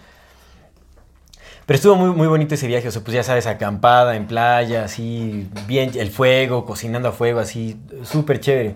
Pero 1.65 1.77
estuvo 1.77 1.97
muy, 1.97 2.11
muy 2.15 2.27
bonito 2.27 2.55
ese 2.55 2.67
viaje, 2.67 2.89
o 2.89 2.91
sea, 2.91 3.03
pues 3.03 3.15
ya 3.15 3.23
sabes, 3.23 3.47
acampada 3.47 4.15
en 4.15 4.27
playa, 4.27 4.85
así, 4.85 5.49
bien, 5.67 5.93
el 5.95 6.11
fuego, 6.11 6.67
cocinando 6.67 7.09
a 7.09 7.13
fuego, 7.13 7.41
así, 7.41 7.81
súper 8.03 8.41
chévere. 8.41 8.75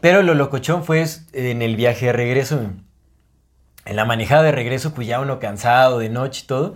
Pero 0.00 0.22
lo 0.22 0.34
locochón 0.34 0.84
fue 0.84 1.04
en 1.32 1.62
el 1.62 1.76
viaje 1.76 2.06
de 2.06 2.12
regreso, 2.12 2.60
en 3.84 3.96
la 3.96 4.04
manejada 4.04 4.42
de 4.42 4.52
regreso, 4.52 4.92
pues 4.92 5.06
ya 5.06 5.20
uno 5.20 5.38
cansado 5.38 5.98
de 5.98 6.08
noche 6.08 6.42
y 6.44 6.46
todo. 6.46 6.74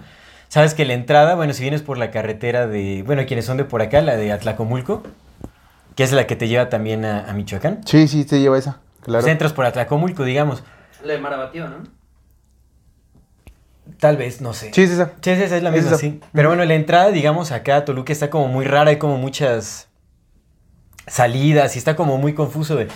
Sabes 0.54 0.74
que 0.74 0.84
la 0.84 0.92
entrada, 0.92 1.34
bueno, 1.34 1.52
si 1.52 1.62
vienes 1.62 1.82
por 1.82 1.98
la 1.98 2.12
carretera 2.12 2.68
de, 2.68 3.02
bueno, 3.04 3.26
quienes 3.26 3.44
son 3.44 3.56
de 3.56 3.64
por 3.64 3.82
acá, 3.82 4.02
la 4.02 4.14
de 4.16 4.30
Atlacomulco, 4.30 5.02
que 5.96 6.04
es 6.04 6.12
la 6.12 6.28
que 6.28 6.36
te 6.36 6.46
lleva 6.46 6.68
también 6.68 7.04
a, 7.04 7.28
a 7.28 7.32
Michoacán. 7.32 7.80
Sí, 7.84 8.06
sí, 8.06 8.24
te 8.24 8.38
lleva 8.38 8.56
esa. 8.56 8.78
Claro. 9.00 9.22
Pues 9.22 9.32
entras 9.32 9.52
por 9.52 9.66
Atlacomulco, 9.66 10.22
digamos. 10.22 10.62
La 11.02 11.14
de 11.14 11.18
Marabatío, 11.18 11.66
¿no? 11.66 11.78
Tal 13.98 14.16
vez, 14.16 14.40
no 14.40 14.54
sé. 14.54 14.72
Sí, 14.72 14.82
es 14.82 14.90
esa. 14.92 15.14
Sí, 15.20 15.30
esa 15.30 15.56
es 15.56 15.62
la 15.64 15.70
Es 15.70 15.82
misma, 15.82 15.98
sí. 15.98 16.20
Pero 16.32 16.50
bueno, 16.50 16.64
la 16.64 16.74
entrada, 16.74 17.10
digamos, 17.10 17.50
acá 17.50 17.78
a 17.78 17.84
Toluca 17.84 18.12
está 18.12 18.30
como 18.30 18.46
muy 18.46 18.64
rara, 18.64 18.90
hay 18.90 18.98
como 18.98 19.16
muchas 19.16 19.88
salidas 21.08 21.74
y 21.74 21.80
está 21.80 21.96
como 21.96 22.16
muy 22.16 22.32
confuso 22.32 22.76
de... 22.76 22.86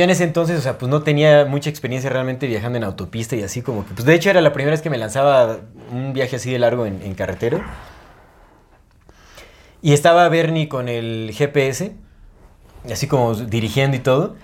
Yo 0.00 0.04
en 0.04 0.08
ese 0.08 0.24
entonces, 0.24 0.58
o 0.58 0.62
sea, 0.62 0.78
pues 0.78 0.88
no 0.88 1.02
tenía 1.02 1.44
mucha 1.44 1.68
experiencia 1.68 2.08
realmente 2.08 2.46
viajando 2.46 2.78
en 2.78 2.84
autopista 2.84 3.36
y 3.36 3.42
así 3.42 3.60
como 3.60 3.84
que... 3.86 3.92
Pues 3.92 4.06
de 4.06 4.14
hecho 4.14 4.30
era 4.30 4.40
la 4.40 4.54
primera 4.54 4.70
vez 4.70 4.80
que 4.80 4.88
me 4.88 4.96
lanzaba 4.96 5.58
un 5.92 6.14
viaje 6.14 6.36
así 6.36 6.50
de 6.50 6.58
largo 6.58 6.86
en, 6.86 7.02
en 7.02 7.12
carretera. 7.14 7.60
Y 9.82 9.92
estaba 9.92 10.26
Bernie 10.30 10.70
con 10.70 10.88
el 10.88 11.32
GPS, 11.36 11.92
así 12.90 13.06
como 13.08 13.34
dirigiendo 13.34 13.94
y 13.94 14.00
todo. 14.00 14.36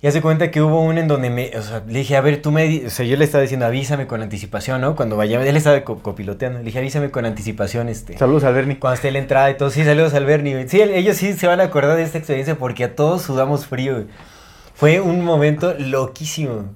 Y 0.00 0.06
hace 0.06 0.22
cuenta 0.22 0.52
que 0.52 0.62
hubo 0.62 0.80
una 0.80 1.00
en 1.00 1.08
donde 1.08 1.28
me, 1.28 1.50
o 1.58 1.62
sea, 1.62 1.82
le 1.88 1.98
dije, 1.98 2.16
a 2.16 2.20
ver, 2.20 2.40
tú 2.40 2.52
me, 2.52 2.86
o 2.86 2.90
sea, 2.90 3.04
yo 3.04 3.16
le 3.16 3.24
estaba 3.24 3.42
diciendo, 3.42 3.66
avísame 3.66 4.06
con 4.06 4.22
anticipación, 4.22 4.80
¿no? 4.80 4.94
Cuando 4.94 5.16
vaya, 5.16 5.42
él 5.44 5.56
estaba 5.56 5.80
co- 5.82 5.98
copiloteando, 5.98 6.60
le 6.60 6.66
dije, 6.66 6.78
avísame 6.78 7.10
con 7.10 7.24
anticipación, 7.26 7.88
este. 7.88 8.16
Saludos 8.16 8.44
al 8.44 8.54
Bernie. 8.54 8.78
Cuando 8.78 8.94
esté 8.94 9.10
la 9.10 9.18
entrada 9.18 9.50
y 9.50 9.56
todo, 9.56 9.70
sí, 9.70 9.84
saludos 9.84 10.14
al 10.14 10.24
Bernie. 10.24 10.68
Sí, 10.68 10.80
el- 10.80 10.90
ellos 10.94 11.16
sí 11.16 11.32
se 11.32 11.48
van 11.48 11.58
a 11.60 11.64
acordar 11.64 11.96
de 11.96 12.04
esta 12.04 12.16
experiencia 12.16 12.54
porque 12.54 12.84
a 12.84 12.94
todos 12.94 13.22
sudamos 13.22 13.66
frío. 13.66 14.04
Fue 14.80 15.00
un 15.00 15.22
momento 15.22 15.74
loquísimo. 15.78 16.74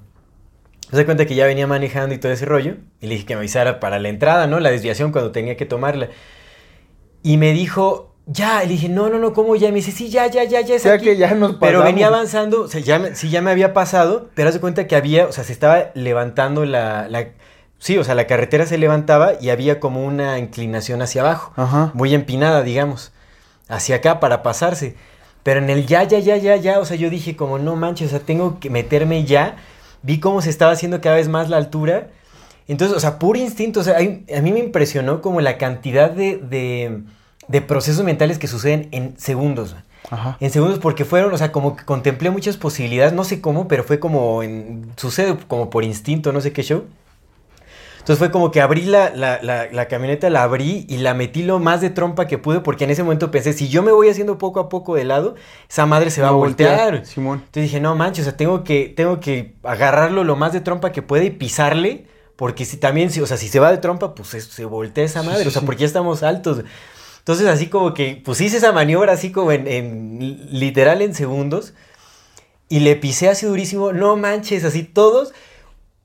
Se 0.91 0.95
da 0.97 1.05
cuenta 1.05 1.25
que 1.25 1.33
ya 1.33 1.47
venía 1.47 1.65
manejando 1.65 2.13
y 2.13 2.19
todo 2.19 2.31
ese 2.31 2.45
rollo. 2.45 2.75
Y 3.01 3.07
le 3.07 3.15
dije 3.15 3.25
que 3.25 3.33
me 3.33 3.39
avisara 3.39 3.79
para 3.79 3.97
la 3.97 4.09
entrada, 4.09 4.45
¿no? 4.45 4.59
La 4.59 4.69
desviación 4.69 5.11
cuando 5.11 5.31
tenía 5.31 5.57
que 5.57 5.65
tomarla. 5.65 6.09
Y 7.23 7.37
me 7.37 7.51
dijo, 7.53 8.13
ya. 8.27 8.63
Y 8.63 8.67
le 8.67 8.73
dije, 8.73 8.89
no, 8.89 9.09
no, 9.09 9.17
no, 9.17 9.33
¿cómo 9.33 9.55
ya? 9.55 9.69
Y 9.69 9.71
me 9.71 9.77
dice, 9.77 9.91
sí, 9.91 10.09
ya, 10.09 10.27
ya, 10.27 10.43
ya, 10.43 10.61
ya. 10.61 10.73
O 10.73 10.77
Es 10.77 10.83
sea 10.83 10.93
aquí". 10.93 11.05
que 11.05 11.17
ya 11.17 11.33
nos 11.33 11.53
Pero 11.53 11.59
pasamos. 11.79 11.83
venía 11.85 12.07
avanzando, 12.07 12.61
o 12.61 12.67
sea, 12.67 12.79
ya, 12.81 12.99
me- 12.99 13.15
sí, 13.15 13.29
ya 13.31 13.41
me 13.41 13.49
había 13.49 13.73
pasado, 13.73 14.29
pero 14.35 14.49
haz 14.49 14.53
de 14.53 14.61
cuenta 14.61 14.85
que 14.85 14.95
había, 14.95 15.25
o 15.25 15.31
sea, 15.31 15.43
se 15.43 15.51
estaba 15.51 15.89
levantando 15.95 16.63
la, 16.65 17.09
la- 17.09 17.29
sí, 17.79 17.97
o 17.97 18.03
sea, 18.03 18.13
la 18.13 18.27
carretera 18.27 18.67
se 18.67 18.77
levantaba 18.77 19.33
y 19.41 19.49
había 19.49 19.79
como 19.79 20.05
una 20.05 20.37
inclinación 20.37 21.01
hacia 21.01 21.21
abajo, 21.23 21.51
Ajá. 21.55 21.89
muy 21.95 22.13
empinada, 22.13 22.61
digamos, 22.61 23.11
hacia 23.67 23.95
acá 23.95 24.19
para 24.19 24.43
pasarse. 24.43 24.95
Pero 25.45 25.59
en 25.59 25.69
el 25.69 25.85
ya, 25.85 26.01
ya, 26.03 26.17
ya, 26.17 26.37
ya, 26.37 26.55
ya, 26.55 26.79
o 26.79 26.85
sea, 26.85 26.97
yo 26.97 27.11
dije 27.11 27.35
como, 27.35 27.59
no 27.59 27.75
manches, 27.75 28.07
o 28.07 28.09
sea, 28.09 28.19
tengo 28.19 28.59
que 28.59 28.71
meterme 28.71 29.25
ya. 29.25 29.57
Vi 30.01 30.19
cómo 30.19 30.41
se 30.41 30.49
estaba 30.49 30.71
haciendo 30.71 31.01
cada 31.01 31.17
vez 31.17 31.27
más 31.27 31.49
la 31.49 31.57
altura. 31.57 32.07
Entonces, 32.67 32.97
o 32.97 32.99
sea, 32.99 33.19
puro 33.19 33.37
instinto, 33.37 33.81
o 33.81 33.83
sea, 33.83 33.97
hay- 33.97 34.25
a 34.35 34.41
mí 34.41 34.51
me 34.51 34.57
impresionó 34.59 35.21
como 35.21 35.41
la 35.41 35.59
cantidad 35.59 36.09
de, 36.09 36.37
de, 36.37 37.01
de 37.47 37.61
procesos 37.61 38.03
mentales 38.03 38.39
que 38.39 38.47
suceden 38.47 38.87
en 38.91 39.19
segundos. 39.19 39.75
Ajá. 40.09 40.37
en 40.39 40.49
segundos 40.51 40.77
porque 40.79 41.03
fueron, 41.05 41.31
o 41.33 41.37
sea, 41.37 41.51
como 41.51 41.75
que 41.75 41.83
contemplé 41.85 42.29
muchas 42.31 42.57
posibilidades, 42.57 43.13
no 43.13 43.23
sé 43.23 43.39
cómo, 43.41 43.67
pero 43.67 43.83
fue 43.83 43.99
como 43.99 44.41
en, 44.43 44.91
sucede 44.97 45.35
como 45.47 45.69
por 45.71 45.83
instinto, 45.83 46.31
no 46.33 46.41
sé 46.41 46.53
qué 46.53 46.61
show. 46.63 46.83
Entonces 48.05 48.19
fue 48.19 48.29
como 48.29 48.51
que 48.51 48.61
abrí 48.61 48.83
la, 48.83 49.09
la, 49.09 49.39
la, 49.41 49.67
la 49.71 49.87
camioneta, 49.87 50.29
la 50.29 50.43
abrí 50.43 50.85
y 50.87 50.97
la 50.97 51.15
metí 51.15 51.41
lo 51.41 51.57
más 51.57 51.81
de 51.81 51.89
trompa 51.89 52.27
que 52.27 52.37
pude 52.37 52.59
porque 52.59 52.83
en 52.83 52.91
ese 52.91 53.01
momento 53.01 53.31
pensé, 53.31 53.51
si 53.51 53.67
yo 53.67 53.81
me 53.81 53.91
voy 53.91 54.09
haciendo 54.09 54.37
poco 54.37 54.59
a 54.59 54.69
poco 54.69 54.93
de 54.93 55.05
lado, 55.05 55.33
esa 55.67 55.87
madre 55.87 56.11
se 56.11 56.21
va 56.21 56.27
a 56.27 56.31
voltear, 56.31 56.91
voltear. 56.91 57.05
Simón. 57.07 57.39
Entonces 57.39 57.63
dije, 57.63 57.79
no 57.79 57.95
manches, 57.95 58.27
o 58.27 58.29
sea, 58.29 58.37
tengo 58.37 58.63
que, 58.63 58.93
tengo 58.95 59.19
que 59.19 59.55
agarrarlo 59.63 60.23
lo 60.23 60.35
más 60.35 60.53
de 60.53 60.61
trompa 60.61 60.91
que 60.91 61.01
puede 61.01 61.25
y 61.25 61.29
pisarle, 61.31 62.05
porque 62.35 62.63
si 62.63 62.77
también, 62.77 63.09
si, 63.09 63.21
o 63.21 63.25
sea, 63.25 63.37
si 63.37 63.47
se 63.47 63.59
va 63.59 63.71
de 63.71 63.79
trompa, 63.79 64.13
pues 64.13 64.29
se, 64.29 64.41
se 64.41 64.65
voltea 64.65 65.03
esa 65.03 65.23
madre, 65.23 65.41
sí, 65.41 65.47
o 65.47 65.51
sea, 65.51 65.63
porque 65.63 65.81
ya 65.81 65.87
estamos 65.87 66.21
altos. 66.21 66.63
Entonces 67.17 67.47
así 67.47 67.69
como 67.69 67.95
que, 67.95 68.21
pues 68.23 68.39
hice 68.39 68.57
esa 68.57 68.71
maniobra 68.71 69.13
así 69.13 69.31
como 69.31 69.51
en, 69.51 69.65
en 69.65 70.59
literal 70.59 71.01
en 71.01 71.15
segundos, 71.15 71.73
y 72.69 72.81
le 72.81 72.97
pisé 72.97 73.29
así 73.29 73.47
durísimo, 73.47 73.93
no 73.93 74.15
manches, 74.15 74.63
así 74.63 74.83
todos, 74.83 75.33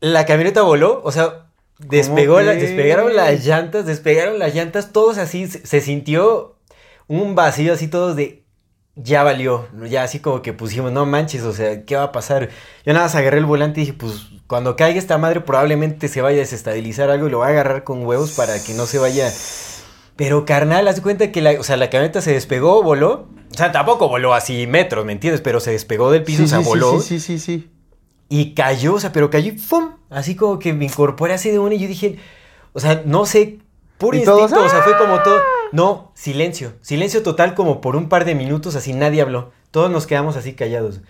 la 0.00 0.24
camioneta 0.24 0.62
voló, 0.62 1.02
o 1.04 1.12
sea, 1.12 1.49
despegó, 1.86 2.40
la- 2.40 2.52
despegaron 2.54 3.14
las 3.16 3.44
llantas, 3.44 3.86
despegaron 3.86 4.38
las 4.38 4.54
llantas, 4.54 4.92
todos 4.92 5.18
así, 5.18 5.46
se, 5.46 5.66
se 5.66 5.80
sintió 5.80 6.56
un 7.08 7.34
vacío 7.34 7.72
así 7.72 7.88
todos 7.88 8.16
de, 8.16 8.44
ya 8.96 9.22
valió, 9.22 9.68
ya 9.88 10.02
así 10.02 10.20
como 10.20 10.42
que 10.42 10.52
pusimos, 10.52 10.92
no 10.92 11.06
manches, 11.06 11.42
o 11.42 11.52
sea, 11.52 11.84
¿qué 11.84 11.96
va 11.96 12.04
a 12.04 12.12
pasar? 12.12 12.50
Yo 12.84 12.92
nada 12.92 13.06
más 13.06 13.14
agarré 13.14 13.38
el 13.38 13.46
volante 13.46 13.80
y 13.80 13.84
dije, 13.84 13.96
pues 13.98 14.26
cuando 14.46 14.76
caiga 14.76 14.98
esta 14.98 15.16
madre 15.18 15.40
probablemente 15.40 16.08
se 16.08 16.22
vaya 16.22 16.36
a 16.38 16.40
desestabilizar 16.40 17.08
algo 17.10 17.28
y 17.28 17.30
lo 17.30 17.38
va 17.38 17.46
a 17.46 17.50
agarrar 17.50 17.84
con 17.84 18.04
huevos 18.04 18.32
para 18.32 18.62
que 18.62 18.74
no 18.74 18.86
se 18.86 18.98
vaya... 18.98 19.32
Pero 20.16 20.44
carnal, 20.44 20.86
haz 20.86 20.96
de 20.96 21.02
cuenta 21.02 21.32
que 21.32 21.40
la, 21.40 21.52
o 21.58 21.62
sea, 21.62 21.78
la 21.78 21.88
camioneta 21.88 22.20
se 22.20 22.32
despegó, 22.34 22.82
voló. 22.82 23.28
O 23.52 23.56
sea, 23.56 23.72
tampoco 23.72 24.06
voló 24.06 24.34
así 24.34 24.66
metros, 24.66 25.06
¿me 25.06 25.12
entiendes? 25.12 25.40
Pero 25.40 25.60
se 25.60 25.70
despegó 25.70 26.10
del 26.10 26.24
piso, 26.24 26.40
Sí, 26.40 26.44
o 26.44 26.48
sea, 26.48 26.58
sí, 26.58 26.64
voló. 26.64 27.00
Sí, 27.00 27.18
sí, 27.18 27.20
sí, 27.20 27.38
sí. 27.38 27.70
Y 28.28 28.52
cayó, 28.52 28.94
o 28.96 29.00
sea, 29.00 29.12
pero 29.12 29.30
cayó 29.30 29.50
y 29.52 29.58
¡fum! 29.58 29.92
Así 30.10 30.34
como 30.34 30.58
que 30.58 30.72
me 30.72 30.84
incorporé 30.86 31.32
así 31.34 31.50
de 31.50 31.58
una 31.58 31.74
y 31.74 31.78
yo 31.78 31.88
dije, 31.88 32.16
o 32.72 32.80
sea, 32.80 33.02
no 33.06 33.24
sé, 33.26 33.58
puro 33.96 34.16
instinto, 34.16 34.48
todos, 34.48 34.66
o 34.66 34.68
sea, 34.68 34.82
fue 34.82 34.96
como 34.98 35.22
todo. 35.22 35.38
No, 35.72 36.10
silencio, 36.14 36.72
silencio 36.82 37.22
total 37.22 37.54
como 37.54 37.80
por 37.80 37.94
un 37.96 38.08
par 38.08 38.24
de 38.24 38.34
minutos, 38.34 38.74
así 38.74 38.92
nadie 38.92 39.22
habló. 39.22 39.52
Todos 39.70 39.90
nos 39.90 40.06
quedamos 40.08 40.36
así 40.36 40.54
callados. 40.54 41.00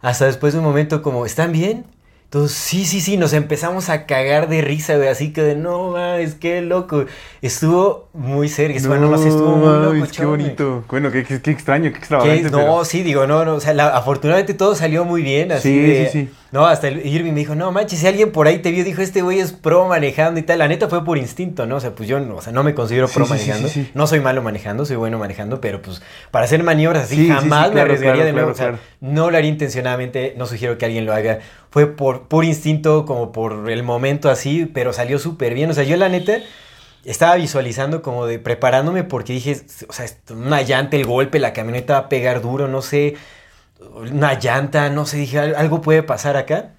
Hasta 0.00 0.26
después 0.26 0.52
de 0.52 0.60
un 0.60 0.64
momento 0.64 1.02
como, 1.02 1.26
¿están 1.26 1.50
bien? 1.50 1.84
Todos, 2.30 2.50
sí, 2.50 2.84
sí, 2.86 3.00
sí, 3.00 3.16
nos 3.16 3.32
empezamos 3.32 3.88
a 3.88 4.04
cagar 4.04 4.48
de 4.48 4.60
risa, 4.60 4.96
güey, 4.96 5.08
así 5.08 5.32
que 5.32 5.42
de, 5.42 5.54
no, 5.56 5.90
mames, 5.92 6.34
qué 6.34 6.60
loco. 6.60 7.04
Estuvo 7.40 8.08
muy 8.12 8.48
serio, 8.48 8.76
bueno, 8.88 9.08
no 9.08 9.16
sé, 9.18 9.28
estuvo 9.28 9.56
muy 9.56 9.68
loco. 9.68 9.94
mames, 9.94 10.12
qué 10.12 10.24
bonito. 10.24 10.84
Bueno, 10.88 11.12
qué, 11.12 11.22
qué, 11.24 11.40
qué 11.40 11.50
extraño, 11.52 11.92
qué 11.92 11.98
extravagante. 11.98 12.50
no, 12.50 12.58
pero- 12.58 12.84
sí, 12.84 13.02
digo, 13.04 13.26
no, 13.28 13.44
no, 13.44 13.54
o 13.54 13.60
sea, 13.60 13.74
la- 13.74 13.96
afortunadamente 13.96 14.54
todo 14.54 14.74
salió 14.74 15.04
muy 15.04 15.22
bien, 15.22 15.52
así 15.52 15.68
Sí, 15.68 15.78
de- 15.78 16.08
sí, 16.10 16.26
sí. 16.26 16.30
No, 16.52 16.66
hasta 16.66 16.88
el 16.88 17.04
Irving 17.04 17.32
me 17.32 17.40
dijo, 17.40 17.54
no 17.54 17.72
manches, 17.72 17.98
si 17.98 18.06
alguien 18.06 18.30
por 18.30 18.46
ahí 18.46 18.60
te 18.60 18.70
vio, 18.70 18.84
dijo, 18.84 19.02
este 19.02 19.20
güey 19.20 19.40
es 19.40 19.52
pro 19.52 19.86
manejando 19.88 20.38
y 20.38 20.42
tal, 20.42 20.60
la 20.60 20.68
neta 20.68 20.88
fue 20.88 21.04
por 21.04 21.18
instinto, 21.18 21.66
¿no? 21.66 21.76
O 21.76 21.80
sea, 21.80 21.94
pues 21.94 22.08
yo, 22.08 22.18
o 22.34 22.40
sea, 22.40 22.52
no 22.52 22.62
me 22.62 22.74
considero 22.74 23.08
pro 23.08 23.24
sí, 23.24 23.30
manejando, 23.30 23.68
sí, 23.68 23.84
sí. 23.84 23.90
no 23.94 24.06
soy 24.06 24.20
malo 24.20 24.42
manejando, 24.42 24.84
soy 24.84 24.96
bueno 24.96 25.18
manejando, 25.18 25.60
pero 25.60 25.82
pues 25.82 26.02
para 26.30 26.44
hacer 26.44 26.62
maniobras 26.62 27.04
así 27.04 27.16
Sí, 27.16 27.22
sí, 27.22 27.26
sí, 27.28 27.32
jamás 27.32 27.72
me 27.72 27.80
arriesgaría 27.80 28.14
claro, 28.14 28.26
de 28.26 28.32
nuevo, 28.32 28.52
claro, 28.52 28.74
o 28.74 28.76
sea, 28.76 28.86
no 29.00 29.30
lo 29.30 29.36
haría 29.36 29.50
intencionadamente, 29.50 30.34
no 30.36 30.46
sugiero 30.46 30.78
que 30.78 30.84
alguien 30.84 31.04
lo 31.04 31.12
haga, 31.12 31.40
fue 31.70 31.86
por, 31.86 32.28
por 32.28 32.44
instinto, 32.44 33.06
como 33.06 33.32
por 33.32 33.68
el 33.70 33.82
momento 33.82 34.30
así, 34.30 34.66
pero 34.66 34.92
salió 34.92 35.18
súper 35.18 35.54
bien, 35.54 35.70
o 35.70 35.74
sea, 35.74 35.84
yo 35.84 35.96
la 35.96 36.08
neta 36.08 36.38
estaba 37.04 37.36
visualizando 37.36 38.02
como 38.02 38.26
de 38.26 38.38
preparándome 38.38 39.04
porque 39.04 39.32
dije, 39.32 39.56
o 39.88 39.92
sea, 39.92 40.06
una 40.30 40.62
llanta, 40.62 40.96
el 40.96 41.06
golpe, 41.06 41.38
la 41.38 41.52
camioneta 41.52 41.94
va 41.94 41.98
a 42.00 42.08
pegar 42.08 42.42
duro, 42.42 42.66
no 42.68 42.82
sé, 42.82 43.14
una 43.96 44.38
llanta, 44.38 44.88
no 44.90 45.06
sé, 45.06 45.18
dije, 45.18 45.38
"Al- 45.38 45.54
algo 45.56 45.80
puede 45.82 46.02
pasar 46.02 46.36
acá. 46.36 46.70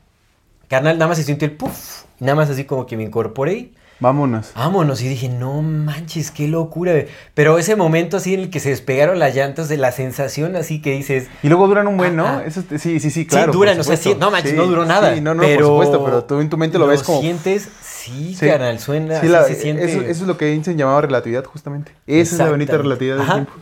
Carnal, 0.67 0.97
nada 0.97 1.07
más 1.09 1.17
se 1.17 1.23
sintió 1.23 1.47
el 1.47 1.53
puff, 1.55 2.03
nada 2.19 2.35
más 2.35 2.49
así 2.49 2.65
como 2.65 2.85
que 2.85 2.97
me 2.97 3.03
incorporé 3.03 3.69
Vámonos. 3.99 4.51
vámonos. 4.55 5.01
Y 5.01 5.07
dije, 5.07 5.27
no 5.29 5.61
manches, 5.61 6.29
qué 6.29 6.47
locura. 6.47 6.91
güey". 6.91 7.07
Pero 7.33 7.57
ese 7.57 7.75
momento 7.75 8.17
así 8.17 8.33
en 8.33 8.41
el 8.41 8.49
que 8.49 8.59
se 8.59 8.69
despegaron 8.69 9.17
las 9.19 9.33
llantas, 9.35 9.69
de 9.69 9.77
la 9.77 9.91
sensación 9.91 10.55
así 10.55 10.81
que 10.81 10.91
dices, 10.91 11.29
Y 11.41 11.47
luego 11.49 11.67
duran 11.67 11.87
un 11.87 11.97
buen, 11.97 12.15
¿no? 12.15 12.27
Ajá. 12.27 12.45
Eso, 12.45 12.63
sí, 12.77 12.99
sí, 12.99 13.09
sí, 13.11 13.25
claro. 13.25 13.51
sí, 13.53 13.57
duran, 13.57 13.79
o 13.79 13.83
sea, 13.83 13.95
sí, 13.97 14.15
no 14.19 14.29
manches, 14.29 14.51
Sí, 14.51 14.57
no 14.57 14.65
duró 14.67 14.85
nada. 14.85 15.13
Sí, 15.15 15.21
no, 15.21 15.33
no, 15.33 15.41
pero 15.41 15.67
por 15.69 15.85
supuesto, 15.85 16.05
pero 16.05 16.23
tú 16.25 16.39
en 16.41 16.49
tu 16.49 16.57
mente 16.57 16.77
lo, 16.77 16.85
ves 16.87 17.01
como... 17.03 17.21
sientes, 17.21 17.69
sí, 17.81 18.35
Sí. 18.35 18.47
carnal, 18.47 18.79
suena, 18.79 19.13
Sí, 19.15 19.19
así 19.19 19.27
la- 19.29 19.43
se 19.45 19.55
siente. 19.55 19.85
eso, 19.85 20.01
eso 20.01 20.09
es 20.09 20.27
lo 20.27 20.37
que 20.37 20.51
Einstein 20.51 20.77
llamaba 20.77 21.01
relatividad, 21.01 21.43
justamente. 21.45 21.91
Esa 22.07 22.35
es 22.35 22.39
la 22.39 22.49
bonita 22.49 22.77
relatividad 22.77 23.15
del 23.15 23.23
Ajá. 23.23 23.33
tiempo. 23.33 23.53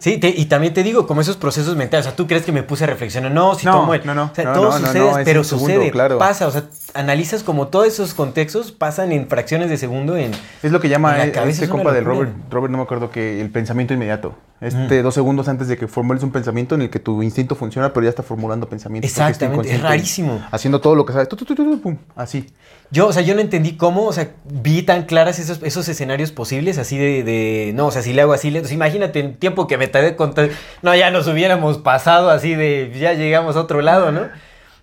Sí, 0.00 0.16
te- 0.16 0.30
y 0.34 0.46
también 0.46 0.72
te 0.72 0.82
digo, 0.82 1.06
como 1.06 1.20
esos 1.20 1.36
procesos 1.36 1.76
mentales, 1.76 2.06
o 2.06 2.08
sea, 2.08 2.16
tú 2.16 2.26
crees 2.26 2.42
que 2.44 2.52
me 2.52 2.62
puse 2.62 2.84
a 2.84 2.86
reflexionar, 2.86 3.30
no, 3.30 3.54
si 3.54 3.66
No, 3.66 3.72
tomo 3.80 3.92
el- 3.94 4.04
no, 4.06 4.14
no, 4.14 4.30
o 4.32 4.34
sea, 4.34 4.44
no, 4.46 4.52
todo 4.54 4.78
no, 4.78 4.86
sucede, 4.86 5.24
pero 5.26 5.40
un 5.40 5.44
segundo, 5.44 5.74
sucede, 5.74 5.90
claro. 5.90 6.16
pasa, 6.18 6.48
o 6.48 6.50
sea, 6.50 6.64
analizas 6.94 7.42
como 7.42 7.68
todos 7.68 7.86
esos 7.86 8.14
contextos 8.14 8.72
pasan 8.72 9.12
en 9.12 9.28
fracciones 9.28 9.68
de 9.70 9.76
segundo 9.76 10.16
en... 10.16 10.32
Es 10.62 10.72
lo 10.72 10.80
que 10.80 10.88
llama 10.88 11.22
este 11.24 11.68
compa 11.68 11.92
del. 11.92 12.04
Robert, 12.04 12.32
Robert, 12.50 12.70
no 12.70 12.78
me 12.78 12.84
acuerdo 12.84 13.10
que 13.10 13.40
el 13.40 13.50
pensamiento 13.50 13.94
inmediato. 13.94 14.34
Este 14.60 15.02
dos 15.02 15.14
segundos 15.14 15.48
antes 15.48 15.68
de 15.68 15.78
que 15.78 15.88
formules 15.88 16.22
un 16.22 16.32
pensamiento 16.32 16.74
en 16.74 16.82
el 16.82 16.90
que 16.90 16.98
tu 16.98 17.22
instinto 17.22 17.54
funciona, 17.54 17.94
pero 17.94 18.04
ya 18.04 18.10
está 18.10 18.22
formulando 18.22 18.68
está 18.70 18.88
Exactamente, 18.98 19.74
es 19.74 19.80
rarísimo. 19.80 20.44
Haciendo 20.50 20.82
todo 20.82 20.94
lo 20.94 21.06
que 21.06 21.14
sabes. 21.14 21.28
Tu, 21.30 21.36
tu, 21.36 21.46
tu, 21.46 21.54
tu, 21.54 21.64
tu, 21.64 21.80
pum, 21.80 21.96
así. 22.14 22.46
Yo, 22.90 23.06
o 23.06 23.12
sea, 23.12 23.22
yo 23.22 23.34
no 23.34 23.40
entendí 23.40 23.76
cómo, 23.78 24.04
o 24.04 24.12
sea, 24.12 24.28
vi 24.44 24.82
tan 24.82 25.04
claras 25.04 25.38
esos, 25.38 25.62
esos 25.62 25.88
escenarios 25.88 26.32
posibles, 26.32 26.76
así 26.76 26.98
de, 26.98 27.22
de- 27.22 27.72
no, 27.74 27.86
o 27.86 27.90
sea, 27.90 28.02
si 28.02 28.12
le 28.12 28.20
hago 28.20 28.32
así, 28.34 28.50
le, 28.50 28.62
sea, 28.64 28.74
imagínate 28.74 29.20
el 29.20 29.36
tiempo 29.36 29.66
que 29.66 29.78
me 29.78 29.86
tardé 29.88 30.16
con, 30.16 30.34
no, 30.82 30.94
ya 30.94 31.10
nos 31.10 31.26
hubiéramos 31.26 31.78
pasado 31.78 32.30
así 32.30 32.54
de, 32.54 32.92
ya 32.98 33.14
llegamos 33.14 33.56
a 33.56 33.60
otro 33.60 33.80
lado, 33.80 34.12
¿no? 34.12 34.28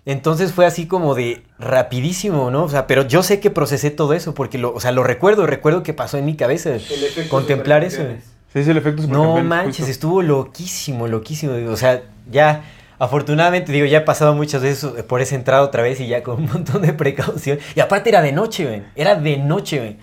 Entonces 0.08 0.54
fue 0.54 0.64
así 0.64 0.86
como 0.86 1.14
de 1.14 1.42
rapidísimo, 1.58 2.50
¿no? 2.50 2.64
O 2.64 2.68
sea, 2.70 2.86
pero 2.86 3.02
yo 3.06 3.22
sé 3.22 3.40
que 3.40 3.50
procesé 3.50 3.90
todo 3.90 4.14
eso, 4.14 4.32
porque 4.32 4.56
lo, 4.56 4.72
o 4.74 4.80
sea, 4.80 4.90
lo 4.90 5.04
recuerdo, 5.04 5.46
recuerdo 5.46 5.82
que 5.82 5.92
pasó 5.92 6.16
en 6.16 6.24
mi 6.24 6.34
cabeza, 6.34 6.70
El 6.70 6.76
efecto 6.80 7.28
contemplar 7.28 7.84
eso. 7.84 8.02
Sí, 8.50 8.60
es 8.60 8.68
el 8.68 8.78
efecto 8.78 9.02
No 9.06 9.36
manches, 9.42 9.76
justo. 9.80 9.90
estuvo 9.90 10.22
loquísimo, 10.22 11.08
loquísimo. 11.08 11.52
O 11.70 11.76
sea, 11.76 12.00
ya, 12.30 12.62
afortunadamente, 12.98 13.70
digo, 13.70 13.84
ya 13.84 13.98
he 13.98 14.00
pasado 14.00 14.34
muchas 14.34 14.62
veces 14.62 15.02
por 15.02 15.20
esa 15.20 15.34
entrada 15.34 15.60
otra 15.62 15.82
vez 15.82 16.00
y 16.00 16.06
ya 16.06 16.22
con 16.22 16.36
un 16.42 16.46
montón 16.46 16.80
de 16.80 16.94
precaución. 16.94 17.58
Y 17.76 17.80
aparte 17.80 18.08
era 18.08 18.22
de 18.22 18.32
noche, 18.32 18.64
güey. 18.64 18.82
Era 18.96 19.14
de 19.14 19.36
noche, 19.36 19.78
güey. 19.78 19.96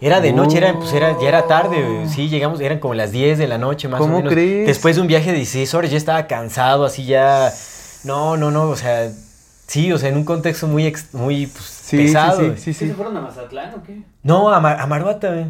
Era 0.00 0.20
de 0.20 0.32
noche, 0.32 0.58
era, 0.58 0.74
pues 0.74 0.92
era, 0.92 1.16
ya 1.20 1.28
era 1.28 1.46
tarde, 1.46 1.80
güey. 1.82 2.08
Sí, 2.08 2.28
llegamos, 2.28 2.60
eran 2.60 2.80
como 2.80 2.94
las 2.94 3.12
10 3.12 3.38
de 3.38 3.46
la 3.46 3.58
noche 3.58 3.86
más 3.86 4.00
o 4.00 4.04
¿Cómo 4.04 4.16
menos. 4.16 4.32
crees? 4.32 4.66
Después 4.66 4.96
de 4.96 5.02
un 5.02 5.06
viaje 5.08 5.30
de 5.30 5.36
16 5.36 5.72
horas 5.74 5.92
ya 5.92 5.96
estaba 5.98 6.26
cansado, 6.26 6.84
así 6.84 7.06
ya. 7.06 7.52
No, 8.02 8.36
no, 8.36 8.50
no, 8.50 8.64
o 8.64 8.76
sea, 8.76 9.08
sí, 9.66 9.92
o 9.92 9.98
sea, 9.98 10.08
en 10.08 10.16
un 10.16 10.24
contexto 10.24 10.66
muy, 10.66 10.86
ex- 10.86 11.12
muy 11.14 11.46
pues, 11.46 11.64
Sí, 11.64 11.96
pesado. 11.98 12.40
sí, 12.40 12.46
sí, 12.46 12.54
¿Qué 12.54 12.60
sí, 12.60 12.74
sí. 12.74 12.88
se 12.88 12.94
fueron 12.94 13.16
a 13.16 13.20
Mazatlán 13.20 13.74
o 13.74 13.82
qué? 13.82 14.02
No, 14.22 14.50
a, 14.52 14.60
Mar- 14.60 14.80
a 14.80 14.86
Maruata, 14.86 15.28
güey. 15.32 15.46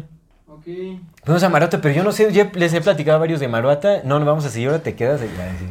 Ok. 0.47 0.99
Fuimos 1.23 1.43
a 1.43 1.49
Maruata, 1.49 1.81
pero 1.81 1.93
yo 1.95 2.03
no 2.03 2.11
sé, 2.11 2.31
ya 2.31 2.49
les 2.53 2.73
he 2.73 2.81
platicado 2.81 3.17
a 3.17 3.19
varios 3.19 3.39
de 3.39 3.47
Maruata. 3.47 4.01
No, 4.03 4.19
no 4.19 4.25
vamos 4.25 4.45
a 4.45 4.49
seguir, 4.49 4.69
ahora 4.69 4.83
te 4.83 4.95
quedas. 4.95 5.19
de- 5.21 5.27
a 5.27 5.45
decir. 5.45 5.69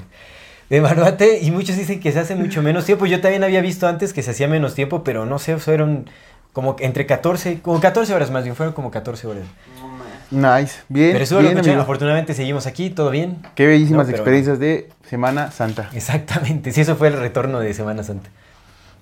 De 0.69 0.81
Maruata, 0.81 1.25
y 1.27 1.51
muchos 1.53 1.77
dicen 1.77 2.01
que 2.01 2.11
se 2.11 2.19
hace 2.19 2.35
mucho 2.35 2.61
menos 2.63 2.85
tiempo. 2.85 3.07
Yo 3.07 3.21
también 3.21 3.45
había 3.45 3.61
visto 3.61 3.87
antes 3.87 4.13
que 4.13 4.23
se 4.23 4.33
hacía 4.33 4.49
menos 4.49 4.75
tiempo, 4.75 5.05
pero 5.05 5.25
no 5.25 5.39
sé, 5.39 5.59
fueron 5.59 6.11
como 6.53 6.75
que 6.75 6.85
entre 6.87 7.07
14, 7.07 7.61
como 7.61 7.81
14 7.81 8.13
horas 8.15 8.31
más 8.33 8.43
bien, 8.45 8.57
fueron 8.57 8.75
como 8.75 8.91
14 8.91 9.27
horas. 9.29 9.45
No. 9.81 9.96
Nice. 10.31 10.81
Bien, 10.89 11.13
Pero 11.13 11.25
eso 11.25 11.39
bien, 11.39 11.59
amigo. 11.59 11.81
afortunadamente 11.81 12.35
seguimos 12.35 12.67
aquí, 12.67 12.91
todo 12.91 13.11
bien. 13.11 13.39
Qué 13.55 13.67
bellísimas 13.67 14.09
No, 14.09 14.13
experiencias 14.15 14.59
de 14.59 14.89
Semana 15.09 15.51
Santa. 15.53 15.91
Exactamente, 15.93 16.73
sí, 16.73 16.81
eso 16.81 16.97
fue 16.97 17.09
el 17.09 17.15
retorno 17.15 17.61
de 17.61 17.73
Semana 17.75 18.03
Santa. 18.03 18.31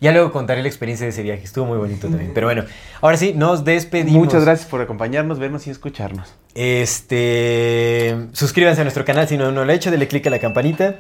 Ya 0.00 0.12
luego 0.12 0.32
contaré 0.32 0.60
la 0.60 0.68
experiencia 0.68 1.06
de 1.06 1.10
ese 1.10 1.22
viaje, 1.22 1.44
estuvo 1.44 1.64
muy 1.64 1.78
bonito 1.78 2.08
también. 2.08 2.32
Pero 2.34 2.46
bueno, 2.46 2.64
ahora 3.00 3.16
sí, 3.16 3.32
nos 3.34 3.64
despedimos. 3.64 4.18
Muchas 4.24 4.44
gracias 4.44 4.68
por 4.68 4.82
acompañarnos, 4.82 5.38
vernos 5.38 5.66
y 5.66 5.70
escucharnos. 5.70 6.34
Este, 6.54 8.14
suscríbanse 8.32 8.82
a 8.82 8.84
nuestro 8.84 9.04
canal 9.04 9.28
si 9.28 9.36
no, 9.38 9.46
no 9.46 9.52
lo 9.52 9.62
han 9.62 9.70
hecho, 9.70 9.90
denle 9.90 10.08
click 10.08 10.26
a 10.26 10.30
la 10.30 10.38
campanita 10.40 10.96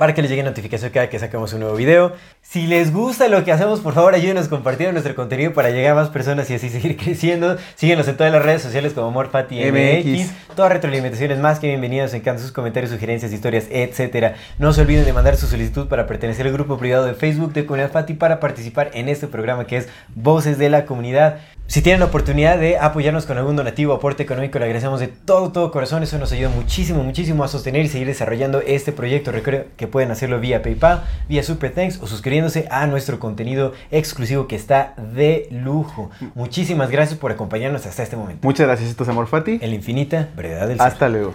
para 0.00 0.14
que 0.14 0.22
les 0.22 0.30
llegue 0.30 0.42
notificación 0.42 0.92
cada 0.92 1.10
que 1.10 1.18
sacamos 1.18 1.52
un 1.52 1.60
nuevo 1.60 1.76
video. 1.76 2.14
Si 2.40 2.66
les 2.66 2.90
gusta 2.90 3.28
lo 3.28 3.44
que 3.44 3.52
hacemos, 3.52 3.80
por 3.80 3.92
favor 3.92 4.14
ayúdenos 4.14 4.48
compartiendo 4.48 4.92
nuestro 4.92 5.14
contenido 5.14 5.52
para 5.52 5.68
llegar 5.68 5.92
a 5.92 5.94
más 5.94 6.08
personas 6.08 6.48
y 6.48 6.54
así 6.54 6.70
seguir 6.70 6.96
creciendo. 7.04 7.58
Síguenos 7.74 8.08
en 8.08 8.16
todas 8.16 8.32
las 8.32 8.42
redes 8.42 8.62
sociales 8.62 8.94
como 8.94 9.08
AmorFatiMX. 9.08 10.06
MX. 10.06 10.30
Todas 10.56 10.72
retroalimentaciones 10.72 11.38
más 11.38 11.58
que 11.58 11.66
bienvenidas. 11.66 12.12
Nos 12.12 12.14
encantan 12.14 12.42
sus 12.42 12.50
comentarios, 12.50 12.90
sugerencias, 12.90 13.30
historias, 13.30 13.66
etcétera. 13.70 14.36
No 14.58 14.72
se 14.72 14.80
olviden 14.80 15.04
de 15.04 15.12
mandar 15.12 15.36
su 15.36 15.46
solicitud 15.46 15.86
para 15.86 16.06
pertenecer 16.06 16.46
al 16.46 16.54
grupo 16.54 16.78
privado 16.78 17.04
de 17.04 17.12
Facebook 17.12 17.52
de 17.52 17.66
Comunidad 17.66 17.92
Fati 17.92 18.14
para 18.14 18.40
participar 18.40 18.92
en 18.94 19.10
este 19.10 19.26
programa 19.26 19.66
que 19.66 19.76
es 19.76 19.88
Voces 20.14 20.56
de 20.56 20.70
la 20.70 20.86
Comunidad. 20.86 21.40
Si 21.70 21.82
tienen 21.82 22.00
la 22.00 22.06
oportunidad 22.06 22.58
de 22.58 22.78
apoyarnos 22.78 23.26
con 23.26 23.38
algún 23.38 23.54
donativo, 23.54 23.94
aporte 23.94 24.24
económico, 24.24 24.58
le 24.58 24.64
agradecemos 24.64 24.98
de 24.98 25.06
todo, 25.06 25.52
todo 25.52 25.70
corazón. 25.70 26.02
Eso 26.02 26.18
nos 26.18 26.32
ayuda 26.32 26.48
muchísimo, 26.48 27.04
muchísimo 27.04 27.44
a 27.44 27.48
sostener 27.48 27.84
y 27.84 27.88
seguir 27.88 28.08
desarrollando 28.08 28.60
este 28.60 28.90
proyecto. 28.90 29.30
Recuerden 29.30 29.66
que 29.76 29.86
pueden 29.90 30.10
hacerlo 30.10 30.40
vía 30.40 30.62
PayPal, 30.62 31.04
vía 31.28 31.42
Super 31.42 31.72
Thanks 31.72 31.98
o 32.00 32.06
suscribiéndose 32.06 32.66
a 32.70 32.86
nuestro 32.86 33.18
contenido 33.18 33.72
exclusivo 33.90 34.46
que 34.46 34.56
está 34.56 34.94
de 35.14 35.48
lujo. 35.50 36.10
Muchísimas 36.34 36.90
gracias 36.90 37.18
por 37.18 37.32
acompañarnos 37.32 37.86
hasta 37.86 38.02
este 38.02 38.16
momento. 38.16 38.46
Muchas 38.46 38.66
gracias, 38.66 38.90
esto 38.90 39.02
es 39.04 39.08
Amor 39.08 39.26
Fati. 39.26 39.58
En 39.60 39.70
la 39.70 39.76
infinita 39.76 40.28
brevedad 40.36 40.68
del 40.68 40.78
ser. 40.78 40.86
Hasta 40.86 41.08
luego. 41.08 41.34